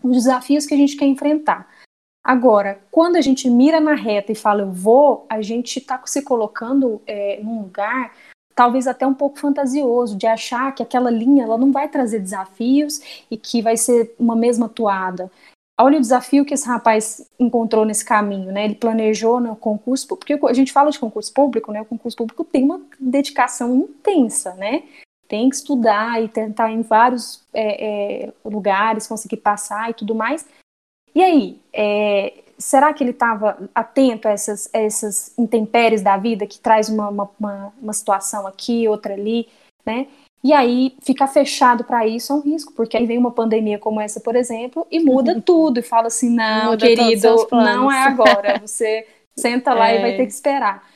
[0.01, 1.67] os desafios que a gente quer enfrentar.
[2.23, 6.21] Agora, quando a gente mira na reta e fala eu vou, a gente está se
[6.21, 8.13] colocando é, num lugar
[8.55, 12.99] talvez até um pouco fantasioso de achar que aquela linha ela não vai trazer desafios
[13.29, 15.29] e que vai ser uma mesma toada.
[15.79, 18.65] Olha o desafio que esse rapaz encontrou nesse caminho, né?
[18.65, 21.81] Ele planejou no concurso, porque a gente fala de concurso público, né?
[21.81, 24.83] O concurso público tem uma dedicação intensa, né?
[25.27, 30.47] Tem que estudar e tentar em vários é, é, lugares conseguir passar e tudo mais.
[31.13, 36.47] E aí, é, será que ele estava atento a essas, a essas intempéries da vida
[36.47, 39.47] que traz uma, uma, uma, situação aqui, outra ali,
[39.85, 40.07] né?
[40.47, 43.99] E aí, ficar fechado para isso é um risco, porque aí vem uma pandemia como
[43.99, 47.91] essa, por exemplo, e muda tudo, e fala assim: não, Muda querido, seus planos." não
[47.91, 48.57] é agora.
[48.57, 49.05] Você
[49.37, 50.01] senta lá e É.
[50.01, 50.89] vai ter que esperar.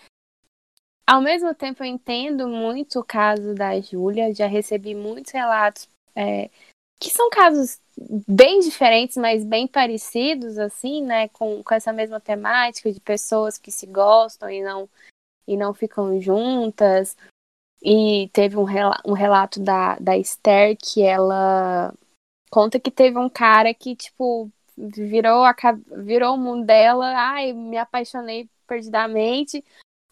[1.06, 4.34] Ao mesmo tempo, eu entendo muito o caso da Júlia.
[4.34, 6.50] Já recebi muitos relatos é,
[6.98, 7.78] que são casos
[8.26, 11.28] bem diferentes, mas bem parecidos, assim, né?
[11.28, 14.88] Com, com essa mesma temática de pessoas que se gostam e não,
[15.46, 17.18] e não ficam juntas.
[17.84, 21.94] E teve um, rela- um relato da, da Esther que ela
[22.50, 25.56] conta que teve um cara que, tipo, virou, a,
[25.98, 27.08] virou o mundo dela.
[27.16, 29.64] Ai, me apaixonei perdidamente.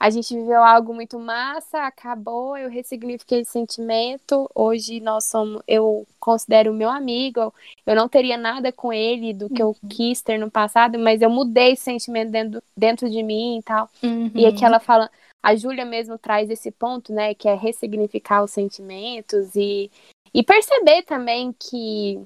[0.02, 4.50] A gente viveu algo muito massa, acabou, eu ressignifiquei esse sentimento.
[4.56, 7.54] Hoje nós somos, eu considero meu amigo.
[7.86, 11.30] Eu não teria nada com ele do que eu quis ter no passado, mas eu
[11.30, 13.90] mudei esse sentimento dentro, dentro de mim e tal.
[14.34, 18.52] E aqui ela fala, a Júlia mesmo traz esse ponto, né, que é ressignificar os
[18.52, 19.90] sentimentos e,
[20.34, 22.22] e perceber também que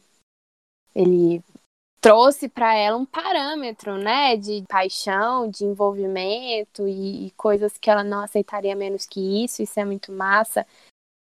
[0.95, 1.43] ele
[2.01, 8.03] trouxe para ela um parâmetro, né, de paixão, de envolvimento e, e coisas que ela
[8.03, 10.65] não aceitaria menos que isso, isso é muito massa.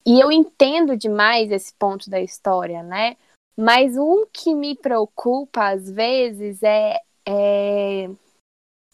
[0.06, 3.16] E eu entendo demais esse ponto da história, né?
[3.54, 8.08] Mas o que me preocupa às vezes é, é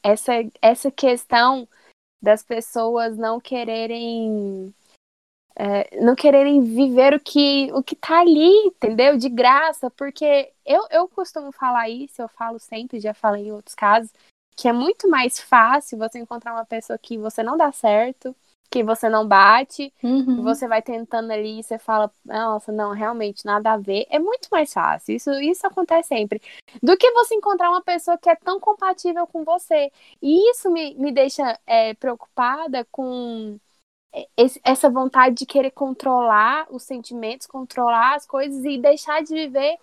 [0.02, 1.68] essa, essa questão
[2.20, 4.74] das pessoas não quererem
[5.59, 9.16] é, não quererem viver o que o que tá ali, entendeu?
[9.16, 13.74] De graça, porque eu, eu costumo falar isso, eu falo sempre, já falei em outros
[13.74, 14.11] casos,
[14.57, 18.35] que é muito mais fácil você encontrar uma pessoa que você não dá certo,
[18.70, 20.42] que você não bate, Uhum.
[20.42, 24.07] você vai tentando ali e você fala, nossa, não, realmente nada a ver.
[24.11, 25.14] É muito mais fácil.
[25.16, 26.40] Isso, isso acontece sempre.
[26.83, 29.90] Do que você encontrar uma pessoa que é tão compatível com você.
[30.22, 33.59] E isso me, me deixa é, preocupada com
[34.37, 39.76] esse- essa vontade de querer controlar os sentimentos, controlar as coisas e deixar de viver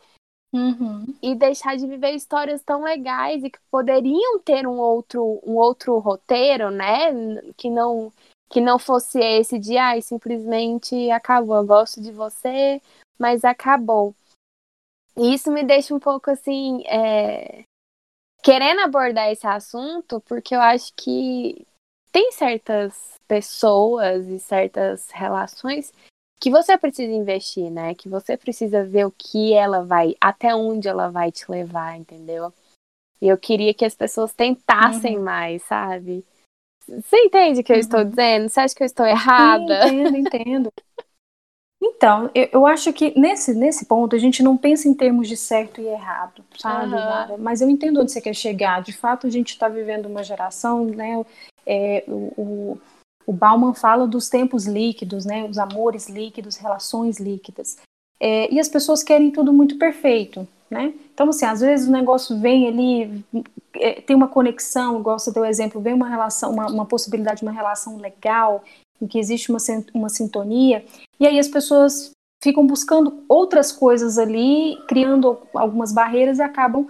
[0.54, 1.06] Uhum.
[1.22, 5.98] e deixar de viver histórias tão legais e que poderiam ter um outro um outro
[5.98, 7.12] roteiro, né?
[7.58, 8.12] Que não
[8.50, 12.82] que não fosse esse de ai, simplesmente acabou, eu gosto de você,
[13.18, 14.16] mas acabou.
[15.18, 17.64] E isso me deixa um pouco assim, é,
[18.44, 21.66] querendo abordar esse assunto, porque eu acho que
[22.12, 25.92] tem certas pessoas e certas relações
[26.40, 27.96] que você precisa investir, né?
[27.96, 32.54] Que você precisa ver o que ela vai, até onde ela vai te levar, entendeu?
[33.22, 36.26] E eu queria que as pessoas tentassem mais, sabe?
[36.88, 38.10] Você entende o que eu estou Uhum.
[38.10, 38.50] dizendo?
[38.50, 39.88] Você acha que eu estou Sim, errada?
[39.88, 40.74] entendo, entendo.
[41.82, 45.36] Então, eu, eu, acho que nesse, nesse ponto a gente não pensa em termos de
[45.36, 47.38] certo e errado, sabe, uhum.
[47.39, 48.82] Mas eu entendo onde você quer chegar.
[48.82, 51.26] De fato, a gente está vivendo uma geração, né?
[51.65, 52.78] É, o,
[53.26, 55.43] o Bauman fala dos tempos líquidos, né?
[55.43, 57.78] Os amores líquidos, relações líquidas.
[58.19, 60.93] É, e as pessoas querem tudo muito perfeito, né?
[61.13, 63.26] Então, assim, às vezes o negócio vem ali,
[63.76, 67.40] é, tem uma conexão, igual você deu o exemplo, vem uma relação, uma, uma possibilidade
[67.40, 68.64] de uma relação legal,
[69.02, 69.60] em que existe uma,
[69.94, 70.86] uma sintonia,
[71.20, 72.12] e aí as pessoas
[72.44, 76.88] ficam buscando outras coisas ali, criando algumas barreiras e acabam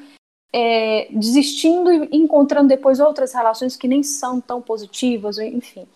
[0.52, 5.88] é, desistindo e encontrando depois outras relações que nem são tão positivas, enfim.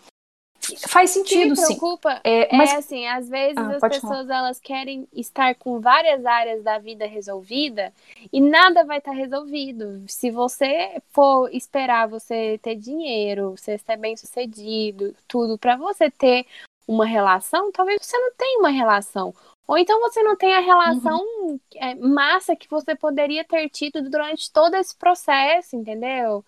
[0.87, 1.61] Faz sentido, sim.
[1.61, 2.21] Me preocupa sim.
[2.23, 2.71] é, mas...
[2.71, 4.37] é assim, às vezes ah, as pessoas falar.
[4.37, 7.93] elas querem estar com várias áreas da vida resolvida
[8.31, 10.03] e nada vai estar resolvido.
[10.07, 16.45] Se você for esperar você ter dinheiro, você ser bem sucedido, tudo para você ter
[16.87, 19.33] uma relação, talvez você não tenha uma relação.
[19.67, 21.59] Ou então você não tem a relação uhum.
[21.75, 26.43] é, massa que você poderia ter tido durante todo esse processo, entendeu?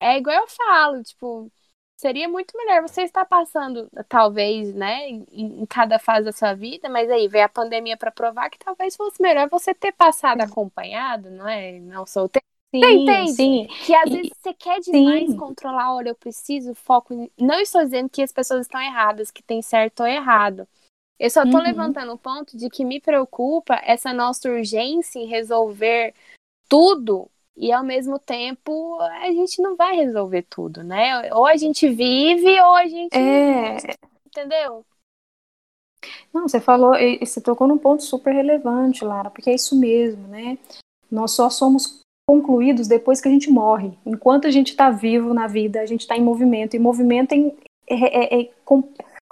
[0.00, 1.50] É igual eu falo, tipo,
[1.96, 7.10] seria muito melhor você estar passando, talvez, né, em, cada fase da sua vida, mas
[7.10, 11.48] aí veio a pandemia para provar que talvez fosse melhor você ter passado acompanhado, não
[11.48, 11.78] é?
[11.80, 12.44] Não solteiro.
[12.74, 13.32] Sim, você entende?
[13.32, 13.68] Sim.
[13.86, 15.36] Que às vezes você quer demais sim.
[15.36, 17.30] controlar, olha, eu preciso foco.
[17.38, 20.66] Não estou dizendo que as pessoas estão erradas, que tem certo ou errado.
[21.16, 21.66] Eu só estou uhum.
[21.66, 26.12] levantando o ponto de que me preocupa essa nossa urgência em resolver
[26.68, 31.32] tudo e ao mesmo tempo a gente não vai resolver tudo, né?
[31.32, 33.16] Ou a gente vive ou a gente.
[33.16, 33.76] É...
[34.26, 34.84] Entendeu?
[36.32, 40.58] Não, você falou, você tocou num ponto super relevante, Lara, porque é isso mesmo, né?
[41.10, 43.92] Nós só somos concluídos depois que a gente morre.
[44.04, 46.74] Enquanto a gente está vivo na vida, a gente está em movimento.
[46.74, 47.54] E movimento é,
[47.88, 48.50] é, é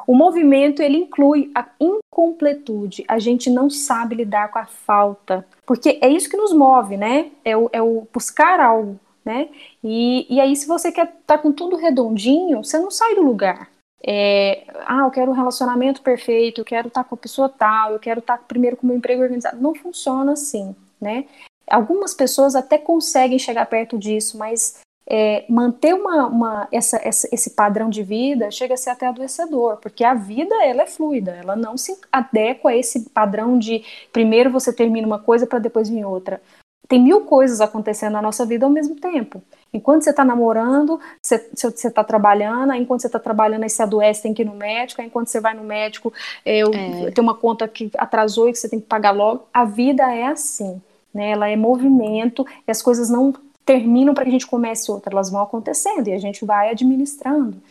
[0.06, 3.04] o movimento ele inclui a incompletude.
[3.08, 7.30] A gente não sabe lidar com a falta, porque é isso que nos move, né?
[7.44, 9.48] É o, é o buscar algo, né?
[9.82, 13.22] E, e aí, se você quer estar tá com tudo redondinho, você não sai do
[13.22, 13.70] lugar.
[14.04, 17.92] É, ah, eu quero um relacionamento perfeito, eu quero estar tá com a pessoa tal,
[17.92, 19.62] eu quero estar tá primeiro com o meu emprego organizado.
[19.62, 21.26] Não funciona assim, né?
[21.70, 24.80] Algumas pessoas até conseguem chegar perto disso, mas
[25.14, 29.76] é, manter uma, uma essa, essa, esse padrão de vida chega a ser até adoecedor,
[29.76, 34.50] porque a vida ela é fluida, ela não se adequa a esse padrão de primeiro
[34.50, 36.40] você termina uma coisa para depois vir outra.
[36.88, 39.42] Tem mil coisas acontecendo na nossa vida ao mesmo tempo.
[39.72, 41.36] Enquanto você está namorando, você
[41.68, 45.28] está trabalhando, enquanto você está trabalhando, aí você adoece, tem que ir no médico, enquanto
[45.28, 46.12] você vai no médico,
[46.44, 47.10] é, é.
[47.10, 49.46] tem uma conta que atrasou e que você tem que pagar logo.
[49.52, 50.80] A vida é assim,
[51.14, 51.30] né?
[51.30, 53.32] Ela é movimento e as coisas não
[53.64, 57.62] terminam para que a gente comece outra, elas vão acontecendo e a gente vai administrando.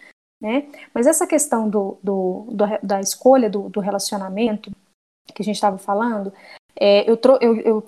[0.42, 0.68] Né?
[0.94, 4.72] Mas essa questão do, do, do da escolha do, do, relacionamento
[5.36, 6.34] que a gente estava falando,
[6.76, 7.84] é, eu, eu, eu,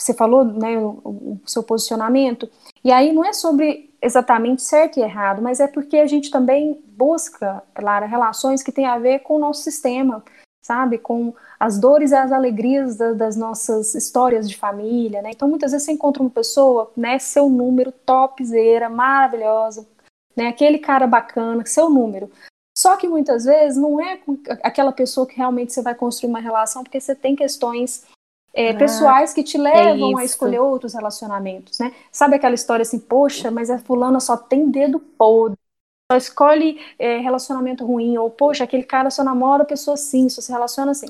[0.00, 2.50] você falou né, o, o, seu posicionamento,
[2.82, 6.82] e aí não é sobre exatamente certo e errado, mas é porque a gente também
[6.86, 10.24] busca, Lara, relações que têm a ver com o nosso sistema,
[10.62, 10.98] sabe?
[10.98, 15.30] Com as dores e as alegrias da, das nossas histórias de família, né?
[15.32, 19.86] Então, muitas vezes você encontra uma pessoa, né, seu número, topzera, maravilhosa,
[20.36, 22.30] né, aquele cara bacana, seu número.
[22.76, 24.20] Só que muitas vezes não é
[24.62, 28.06] aquela pessoa que realmente você vai construir uma relação, porque você tem questões
[28.54, 31.94] é, ah, pessoais que te levam é a escolher outros relacionamentos, né?
[32.10, 35.58] Sabe aquela história assim, poxa, mas a fulana só tem dedo podre
[36.10, 40.50] só escolhe é, relacionamento ruim, ou, poxa, aquele cara só namora pessoa assim, só se
[40.50, 41.06] relaciona assim.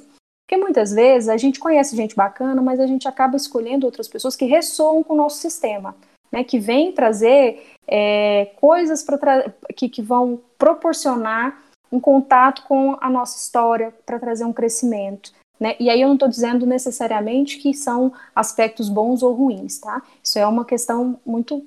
[0.46, 4.36] Porque muitas vezes a gente conhece gente bacana, mas a gente acaba escolhendo outras pessoas
[4.36, 5.94] que ressoam com o nosso sistema,
[6.30, 6.44] né?
[6.44, 13.38] Que vêm trazer é, coisas tra que, que vão proporcionar um contato com a nossa
[13.38, 15.32] história para trazer um crescimento.
[15.58, 15.76] Né?
[15.78, 20.02] E aí eu não estou dizendo necessariamente que são aspectos bons ou ruins, tá?
[20.22, 21.64] Isso é uma questão muito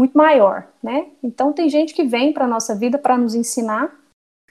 [0.00, 1.08] muito maior, né?
[1.22, 3.94] Então tem gente que vem para a nossa vida para nos ensinar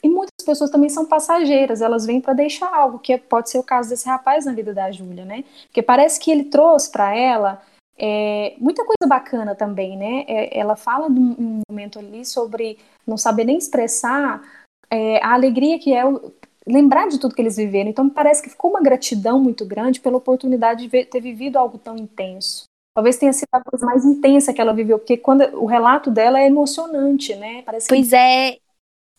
[0.04, 3.64] e muitas pessoas também são passageiras, elas vêm para deixar algo, que pode ser o
[3.64, 5.44] caso desse rapaz na vida da Júlia, né?
[5.64, 7.60] Porque parece que ele trouxe para ela
[7.98, 10.24] é, muita coisa bacana também, né?
[10.28, 14.44] É, ela fala num momento ali sobre não saber nem expressar
[14.88, 16.32] é, a alegria que é o,
[16.66, 17.90] lembrar de tudo que eles viveram.
[17.90, 21.80] Então parece que ficou uma gratidão muito grande pela oportunidade de ver, ter vivido algo
[21.80, 22.69] tão intenso.
[23.00, 26.38] Talvez tenha sido a coisa mais intensa que ela viveu, porque quando o relato dela
[26.38, 27.62] é emocionante, né?
[27.62, 28.16] Parece pois que...
[28.16, 28.58] é,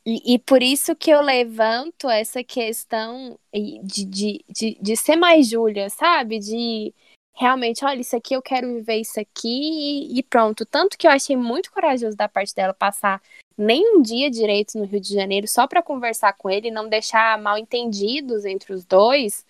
[0.04, 5.48] e, e, por isso que eu levanto essa questão de, de, de, de ser mais
[5.48, 6.38] Júlia, sabe?
[6.38, 6.92] De
[7.34, 10.66] realmente, olha, isso aqui eu quero viver isso aqui e, pronto.
[10.66, 13.22] Tanto que eu achei muito corajoso da parte dela passar
[13.56, 17.40] nem um dia direito no Rio de Janeiro só para conversar com ele, não deixar
[17.40, 19.46] mal entendidos entre os dois.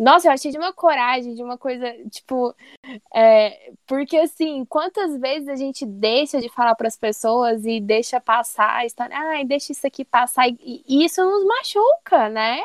[0.00, 2.54] Nossa, eu achei de uma coragem, de uma coisa, tipo,
[3.14, 8.18] é, porque assim, quantas vezes a gente deixa de falar para as pessoas e deixa
[8.18, 12.62] passar história, ai, deixa isso aqui passar, e, e isso nos machuca, né?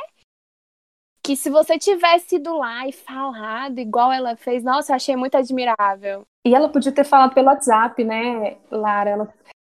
[1.22, 5.36] Que se você tivesse ido lá e falado igual ela fez, nossa, eu achei muito
[5.36, 6.26] admirável.
[6.48, 9.10] E ela podia ter falado pelo WhatsApp, né, Lara?
[9.10, 9.34] Ela,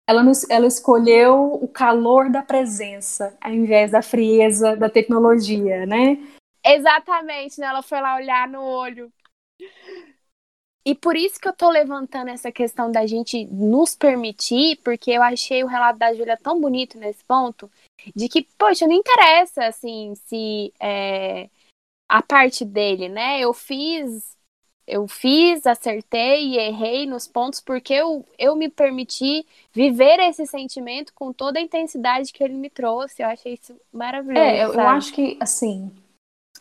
[0.07, 6.19] ela, nos, ela escolheu o calor da presença, ao invés da frieza da tecnologia, né?
[6.67, 7.67] Exatamente, né?
[7.67, 9.13] Ela foi lá olhar no olho.
[10.85, 15.23] E por isso que eu tô levantando essa questão da gente nos permitir, porque eu
[15.23, 17.69] achei o relato da Júlia tão bonito nesse ponto,
[18.15, 21.49] de que, poxa, não interessa, assim, se é,
[22.09, 23.41] a parte dele, né?
[23.41, 24.37] Eu fiz,
[24.87, 31.13] eu fiz, acertei e errei nos pontos porque eu, eu me permiti viver esse sentimento
[31.15, 33.25] com toda a intensidade que ele me trouxe.
[33.25, 34.41] Eu achei isso maravilhoso.
[34.41, 35.91] É, eu, eu acho que, assim,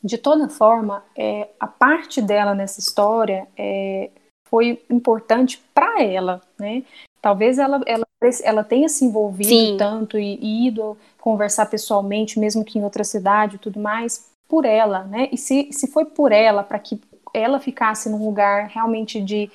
[0.06, 4.12] de toda forma, é, a parte dela nessa história é,
[4.48, 6.84] foi importante para ela, né?
[7.20, 8.06] Talvez ela, ela,
[8.44, 9.78] ela tenha se envolvido Sim.
[9.78, 14.64] tanto e, e, ido conversar pessoalmente, mesmo que em outra cidade e tudo mais, por
[14.64, 15.28] ela, né?
[15.32, 17.02] E se, se foi por ela, para que
[17.34, 19.50] ela ficasse num lugar realmente de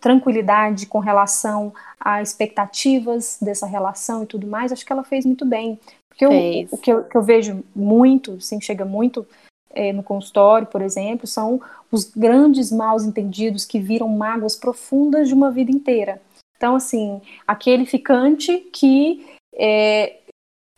[0.00, 1.70] tranquilidade com relação
[2.00, 5.78] a expectativas dessa relação e tudo mais, acho que ela fez muito bem.
[6.08, 6.30] Porque eu,
[6.70, 9.26] o que eu, que eu vejo muito, sim, chega muito
[9.72, 11.60] é, no consultório, por exemplo, são
[11.90, 16.20] os grandes maus entendidos que viram mágoas profundas de uma vida inteira.
[16.56, 20.18] Então, assim, aquele ficante que é,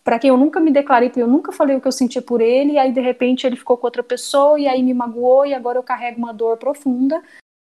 [0.04, 2.42] para quem eu nunca me declarei, porque eu nunca falei o que eu sentia por
[2.42, 5.54] ele, e aí de repente ele ficou com outra pessoa, e aí me magoou, e
[5.54, 7.22] agora eu carrego uma dor profunda.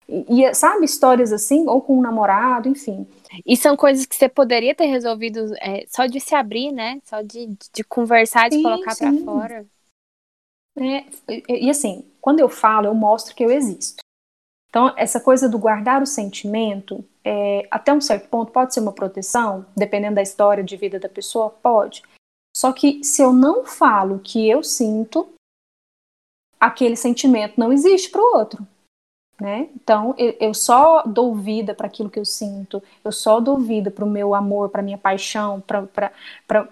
[0.09, 3.07] E, e sabe, histórias assim, ou com um namorado, enfim.
[3.45, 7.01] E são coisas que você poderia ter resolvido é, só de se abrir, né?
[7.05, 9.67] Só de, de conversar, de sim, colocar para fora.
[10.79, 14.03] É, e, e assim, quando eu falo, eu mostro que eu existo.
[14.69, 18.93] Então, essa coisa do guardar o sentimento, é, até um certo ponto, pode ser uma
[18.93, 22.03] proteção, dependendo da história de vida da pessoa, pode.
[22.55, 25.29] Só que se eu não falo o que eu sinto,
[26.61, 28.67] aquele sentimento não existe para o outro.
[29.39, 29.69] Né?
[29.75, 34.05] Então, eu, só dou vida para aquilo que eu sinto, eu só dou vida para
[34.05, 36.11] o meu amor, para minha paixão, para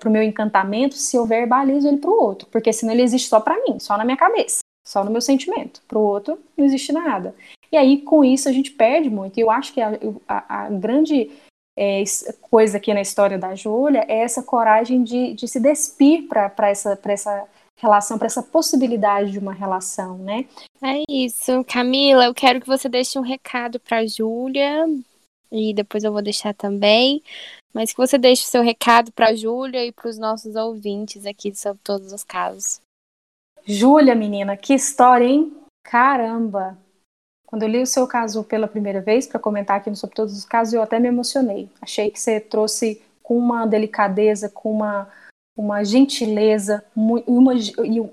[0.03, 3.39] o meu encantamento, se eu verbalizo ele para o outro, porque senão ele existe só
[3.39, 5.83] para mim, só na minha cabeça, só no meu sentimento.
[5.87, 7.35] Para o outro, não existe nada.
[7.71, 9.37] E aí, com isso, a gente perde muito.
[9.37, 11.31] E eu acho que a, a, a grande
[11.77, 12.03] é,
[12.41, 16.99] coisa aqui na história da Júlia é essa coragem de, de se despir para essa,
[17.05, 17.47] essa
[17.81, 20.47] relação, para essa possibilidade de uma relação, né?
[20.83, 21.65] É isso.
[21.65, 24.87] Camila, eu quero que você deixe um recado para a Júlia
[25.51, 27.23] e depois eu vou deixar também.
[27.73, 31.27] Mas que você deixe o seu recado para a Júlia e para os nossos ouvintes
[31.27, 32.81] aqui sobre todos os casos.
[33.67, 35.53] Júlia, menina, que história, hein?
[35.83, 36.79] Caramba!
[37.47, 40.45] Quando eu li o seu caso pela primeira vez, para comentar aqui sobre todos os
[40.45, 41.69] casos, eu até me emocionei.
[41.81, 45.09] Achei que você trouxe com uma delicadeza, com uma
[45.57, 47.55] uma gentileza uma,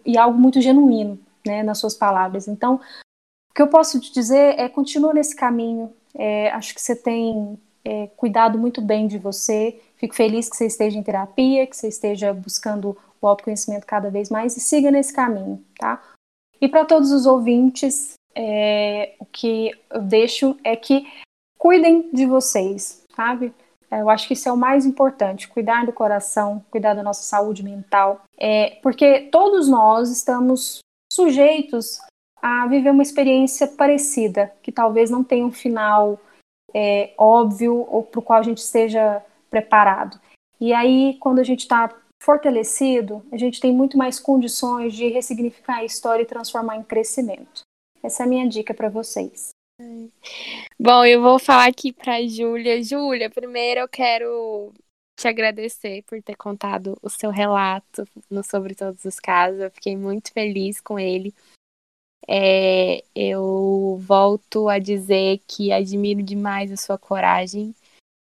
[0.06, 2.48] e, algo muito genuíno né, nas suas palavras.
[2.48, 5.92] Então, o que eu posso te dizer é continua nesse caminho.
[6.14, 9.80] É, acho que você tem é, cuidado muito bem de você.
[9.98, 14.30] Fico feliz que você esteja em terapia, que você esteja buscando o autoconhecimento cada vez
[14.30, 16.02] mais e siga nesse caminho, tá?
[16.60, 21.08] E para todos os ouvintes, é, o que eu deixo é que
[21.58, 23.54] cuidem de vocês, sabe?
[23.92, 27.24] É, eu acho que isso é o mais importante, cuidar do coração, cuidar da nossa
[27.24, 30.80] saúde mental, é, porque todos nós estamos
[31.12, 32.00] sujeitos
[32.42, 36.18] a viver uma experiência parecida, que talvez não tenha um final
[36.74, 40.20] é, óbvio ou para o qual a gente esteja preparado.
[40.60, 45.78] E aí, quando a gente está fortalecido, a gente tem muito mais condições de ressignificar
[45.78, 47.64] a história e transformar em crescimento.
[48.02, 49.50] Essa é a minha dica para vocês.
[50.80, 52.82] Bom, eu vou falar aqui para Júlia.
[52.84, 54.74] Júlia, primeiro eu quero
[55.16, 59.60] te agradecer por ter contado o seu relato no Sobre Todos os Casos.
[59.60, 61.34] Eu fiquei muito feliz com ele.
[62.28, 67.76] É, eu volto a dizer que admiro demais a sua coragem,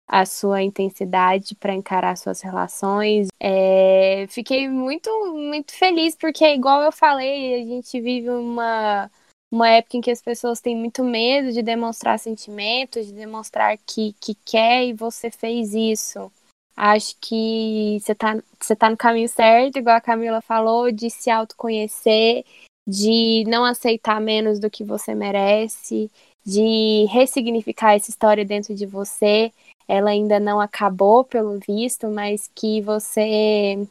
[0.09, 3.29] a sua intensidade para encarar suas relações.
[3.39, 9.11] É, fiquei muito, muito feliz porque, igual eu falei, a gente vive uma
[9.51, 14.14] uma época em que as pessoas têm muito medo de demonstrar sentimentos, de demonstrar que,
[14.20, 16.30] que quer e você fez isso.
[16.76, 21.30] Acho que você tá, você tá no caminho certo, igual a Camila falou, de se
[21.30, 22.44] autoconhecer,
[22.86, 26.11] de não aceitar menos do que você merece,
[26.44, 29.53] de ressignificar essa história dentro de você.
[29.86, 33.86] Ela ainda não acabou, pelo visto, mas que você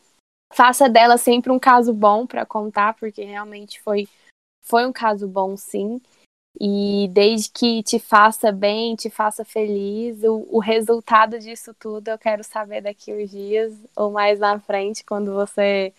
[0.51, 4.07] faça dela sempre um caso bom para contar, porque realmente foi,
[4.69, 5.99] foi um caso bom, sim.
[6.59, 12.17] E desde que te faça bem, te faça feliz, o, o resultado disso tudo eu
[12.17, 15.93] quero saber daqui uns dias ou mais na frente, quando você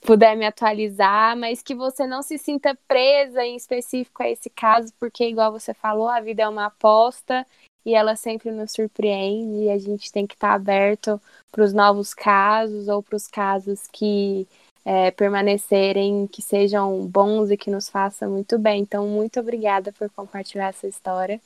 [0.00, 4.92] puder me atualizar, mas que você não se sinta presa em específico a esse caso,
[4.98, 7.46] porque, igual você falou, a vida é uma aposta
[7.84, 12.12] e ela sempre nos surpreende e a gente tem que estar aberto para os novos
[12.12, 14.48] casos ou para os casos que
[14.84, 18.82] é, permanecerem, que sejam bons e que nos façam muito bem.
[18.82, 21.40] Então, muito obrigada por compartilhar essa história.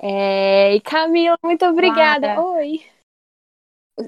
[0.00, 2.40] É, e Camila, muito obrigada.
[2.40, 2.80] Oi.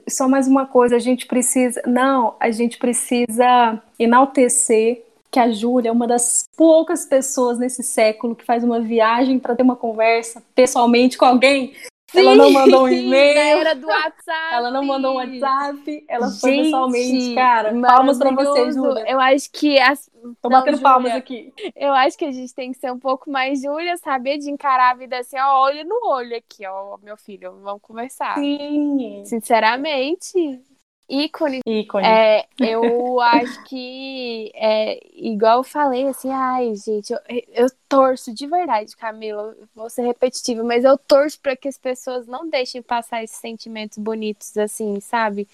[0.08, 1.82] Só mais uma coisa, a gente precisa.
[1.86, 8.36] Não, a gente precisa enaltecer que a Júlia é uma das poucas pessoas nesse século
[8.36, 11.74] que faz uma viagem para ter uma conversa pessoalmente com alguém
[12.14, 13.58] Sim, ela não mandou um e-mail.
[13.58, 14.54] Era do WhatsApp.
[14.54, 16.04] Ela não mandou um WhatsApp.
[16.08, 17.80] Ela Gente, foi pessoalmente, cara.
[17.80, 19.04] Palmas pra você, Júlia.
[19.06, 19.78] Eu acho que.
[19.78, 20.10] As...
[20.40, 21.52] Tô não, batendo palmas aqui.
[21.76, 24.92] Eu acho que a gente tem que ser um pouco mais Júlia, saber de encarar
[24.92, 27.52] a vida assim, ó, olho no olho aqui, ó, meu filho.
[27.62, 28.34] Vamos conversar.
[28.36, 29.22] Sim.
[29.24, 30.62] Sinceramente,
[31.08, 31.60] ícone.
[31.66, 32.06] Ícone.
[32.06, 38.46] É, eu acho que, é, igual eu falei, assim, ai, gente, eu, eu torço de
[38.46, 43.22] verdade, Camila, vou ser repetitiva, mas eu torço para que as pessoas não deixem passar
[43.22, 45.48] esses sentimentos bonitos, assim, sabe?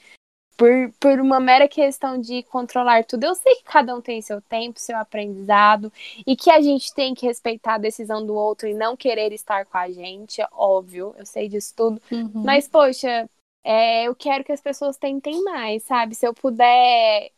[0.57, 3.24] Por, por uma mera questão de controlar tudo.
[3.24, 5.90] Eu sei que cada um tem seu tempo, seu aprendizado,
[6.26, 9.64] e que a gente tem que respeitar a decisão do outro e não querer estar
[9.64, 12.03] com a gente, é óbvio, eu sei disso tudo.
[12.12, 12.42] Uhum.
[12.44, 13.26] Mas, poxa,
[13.64, 16.14] é, eu quero que as pessoas tentem mais, sabe?
[16.14, 17.30] Se eu puder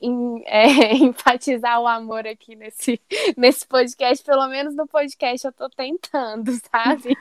[0.00, 3.00] em, é, enfatizar o amor aqui nesse,
[3.36, 7.16] nesse podcast, pelo menos no podcast eu tô tentando, sabe?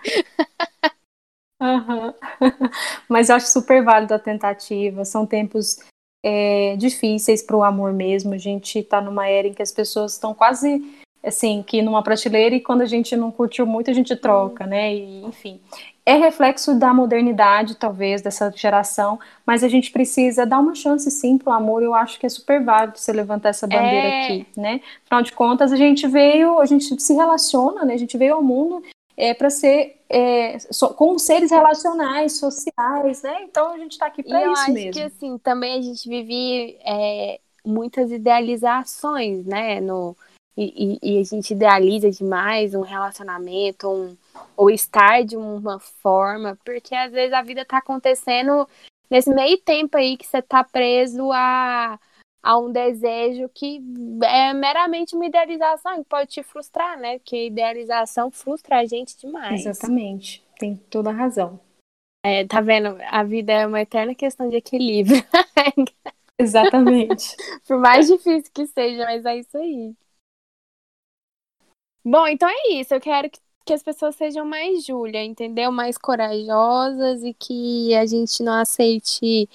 [1.62, 2.14] Uhum.
[3.07, 5.03] Mas eu acho super válido a tentativa.
[5.03, 5.80] São tempos
[6.24, 8.34] é, difíceis para o amor mesmo.
[8.34, 10.82] A gente está numa era em que as pessoas estão quase
[11.22, 14.95] assim, que numa prateleira e quando a gente não curtiu muito a gente troca, né?
[14.95, 15.60] E, enfim
[16.10, 21.38] é reflexo da modernidade, talvez, dessa geração, mas a gente precisa dar uma chance sim
[21.38, 21.84] pro amor.
[21.84, 24.24] Eu acho que é super válido você levantar essa bandeira é...
[24.24, 24.82] aqui, né?
[25.05, 27.93] Afinal de contas, a gente veio, a gente se relaciona, né?
[27.93, 28.82] A gente veio ao mundo
[29.16, 33.43] é, para ser é, so, com seres relacionais, sociais, né?
[33.43, 34.80] Então a gente está aqui para isso mesmo.
[34.80, 39.80] Eu acho que assim também a gente vive é, muitas idealizações, né?
[39.80, 40.18] No,
[40.60, 44.18] e, e, e a gente idealiza demais um relacionamento, um
[44.57, 48.68] ou estar de uma forma, porque às vezes a vida tá acontecendo
[49.10, 51.97] nesse meio tempo aí que você tá preso a,
[52.43, 53.82] a um desejo que
[54.22, 57.20] é meramente uma idealização que pode te frustrar, né?
[57.20, 59.66] Porque idealização frustra a gente demais.
[59.66, 61.57] Exatamente, tem toda a razão.
[62.22, 62.97] É, tá vendo?
[63.07, 65.24] A vida é uma eterna questão de equilíbrio.
[66.38, 67.36] Exatamente.
[67.66, 69.95] Por mais difícil que seja, mas é isso aí.
[72.10, 72.93] Bom, então é isso.
[72.93, 73.39] Eu quero que
[73.70, 75.72] que as pessoas sejam mais Júlia, entendeu?
[75.72, 79.47] Mais corajosas e que a gente não aceite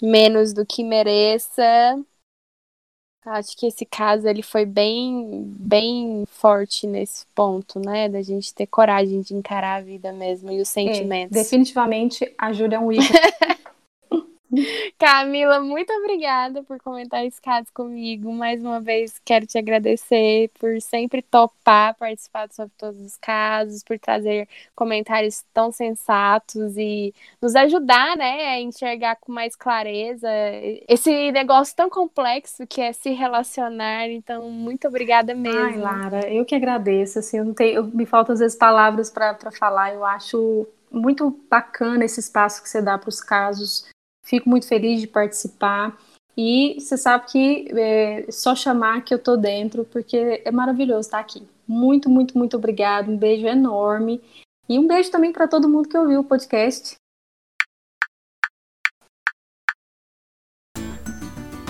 [0.00, 1.62] menos do que mereça.
[3.26, 8.08] Acho que esse caso ele foi bem, bem forte nesse ponto, né?
[8.08, 11.36] Da gente ter coragem de encarar a vida mesmo e os é, sentimentos.
[11.36, 13.06] É, definitivamente a Júlia é um ícone.
[14.98, 18.30] Camila, muito obrigada por comentar esse caso comigo.
[18.32, 23.98] Mais uma vez, quero te agradecer por sempre topar participar sobre todos os casos, por
[23.98, 30.28] trazer comentários tão sensatos e nos ajudar, né, a enxergar com mais clareza
[30.88, 34.08] esse negócio tão complexo que é se relacionar.
[34.10, 35.60] Então, muito obrigada mesmo.
[35.60, 37.18] Ai, Lara, eu que agradeço.
[37.18, 39.94] Assim, eu não tenho, eu, me faltam às vezes palavras para falar.
[39.94, 43.90] Eu acho muito bacana esse espaço que você dá para os casos
[44.22, 45.98] Fico muito feliz de participar.
[46.36, 51.18] E você sabe que é só chamar que eu tô dentro, porque é maravilhoso estar
[51.18, 51.46] aqui.
[51.66, 53.10] Muito, muito, muito obrigado.
[53.10, 54.20] Um beijo enorme.
[54.68, 56.94] E um beijo também para todo mundo que ouviu o podcast.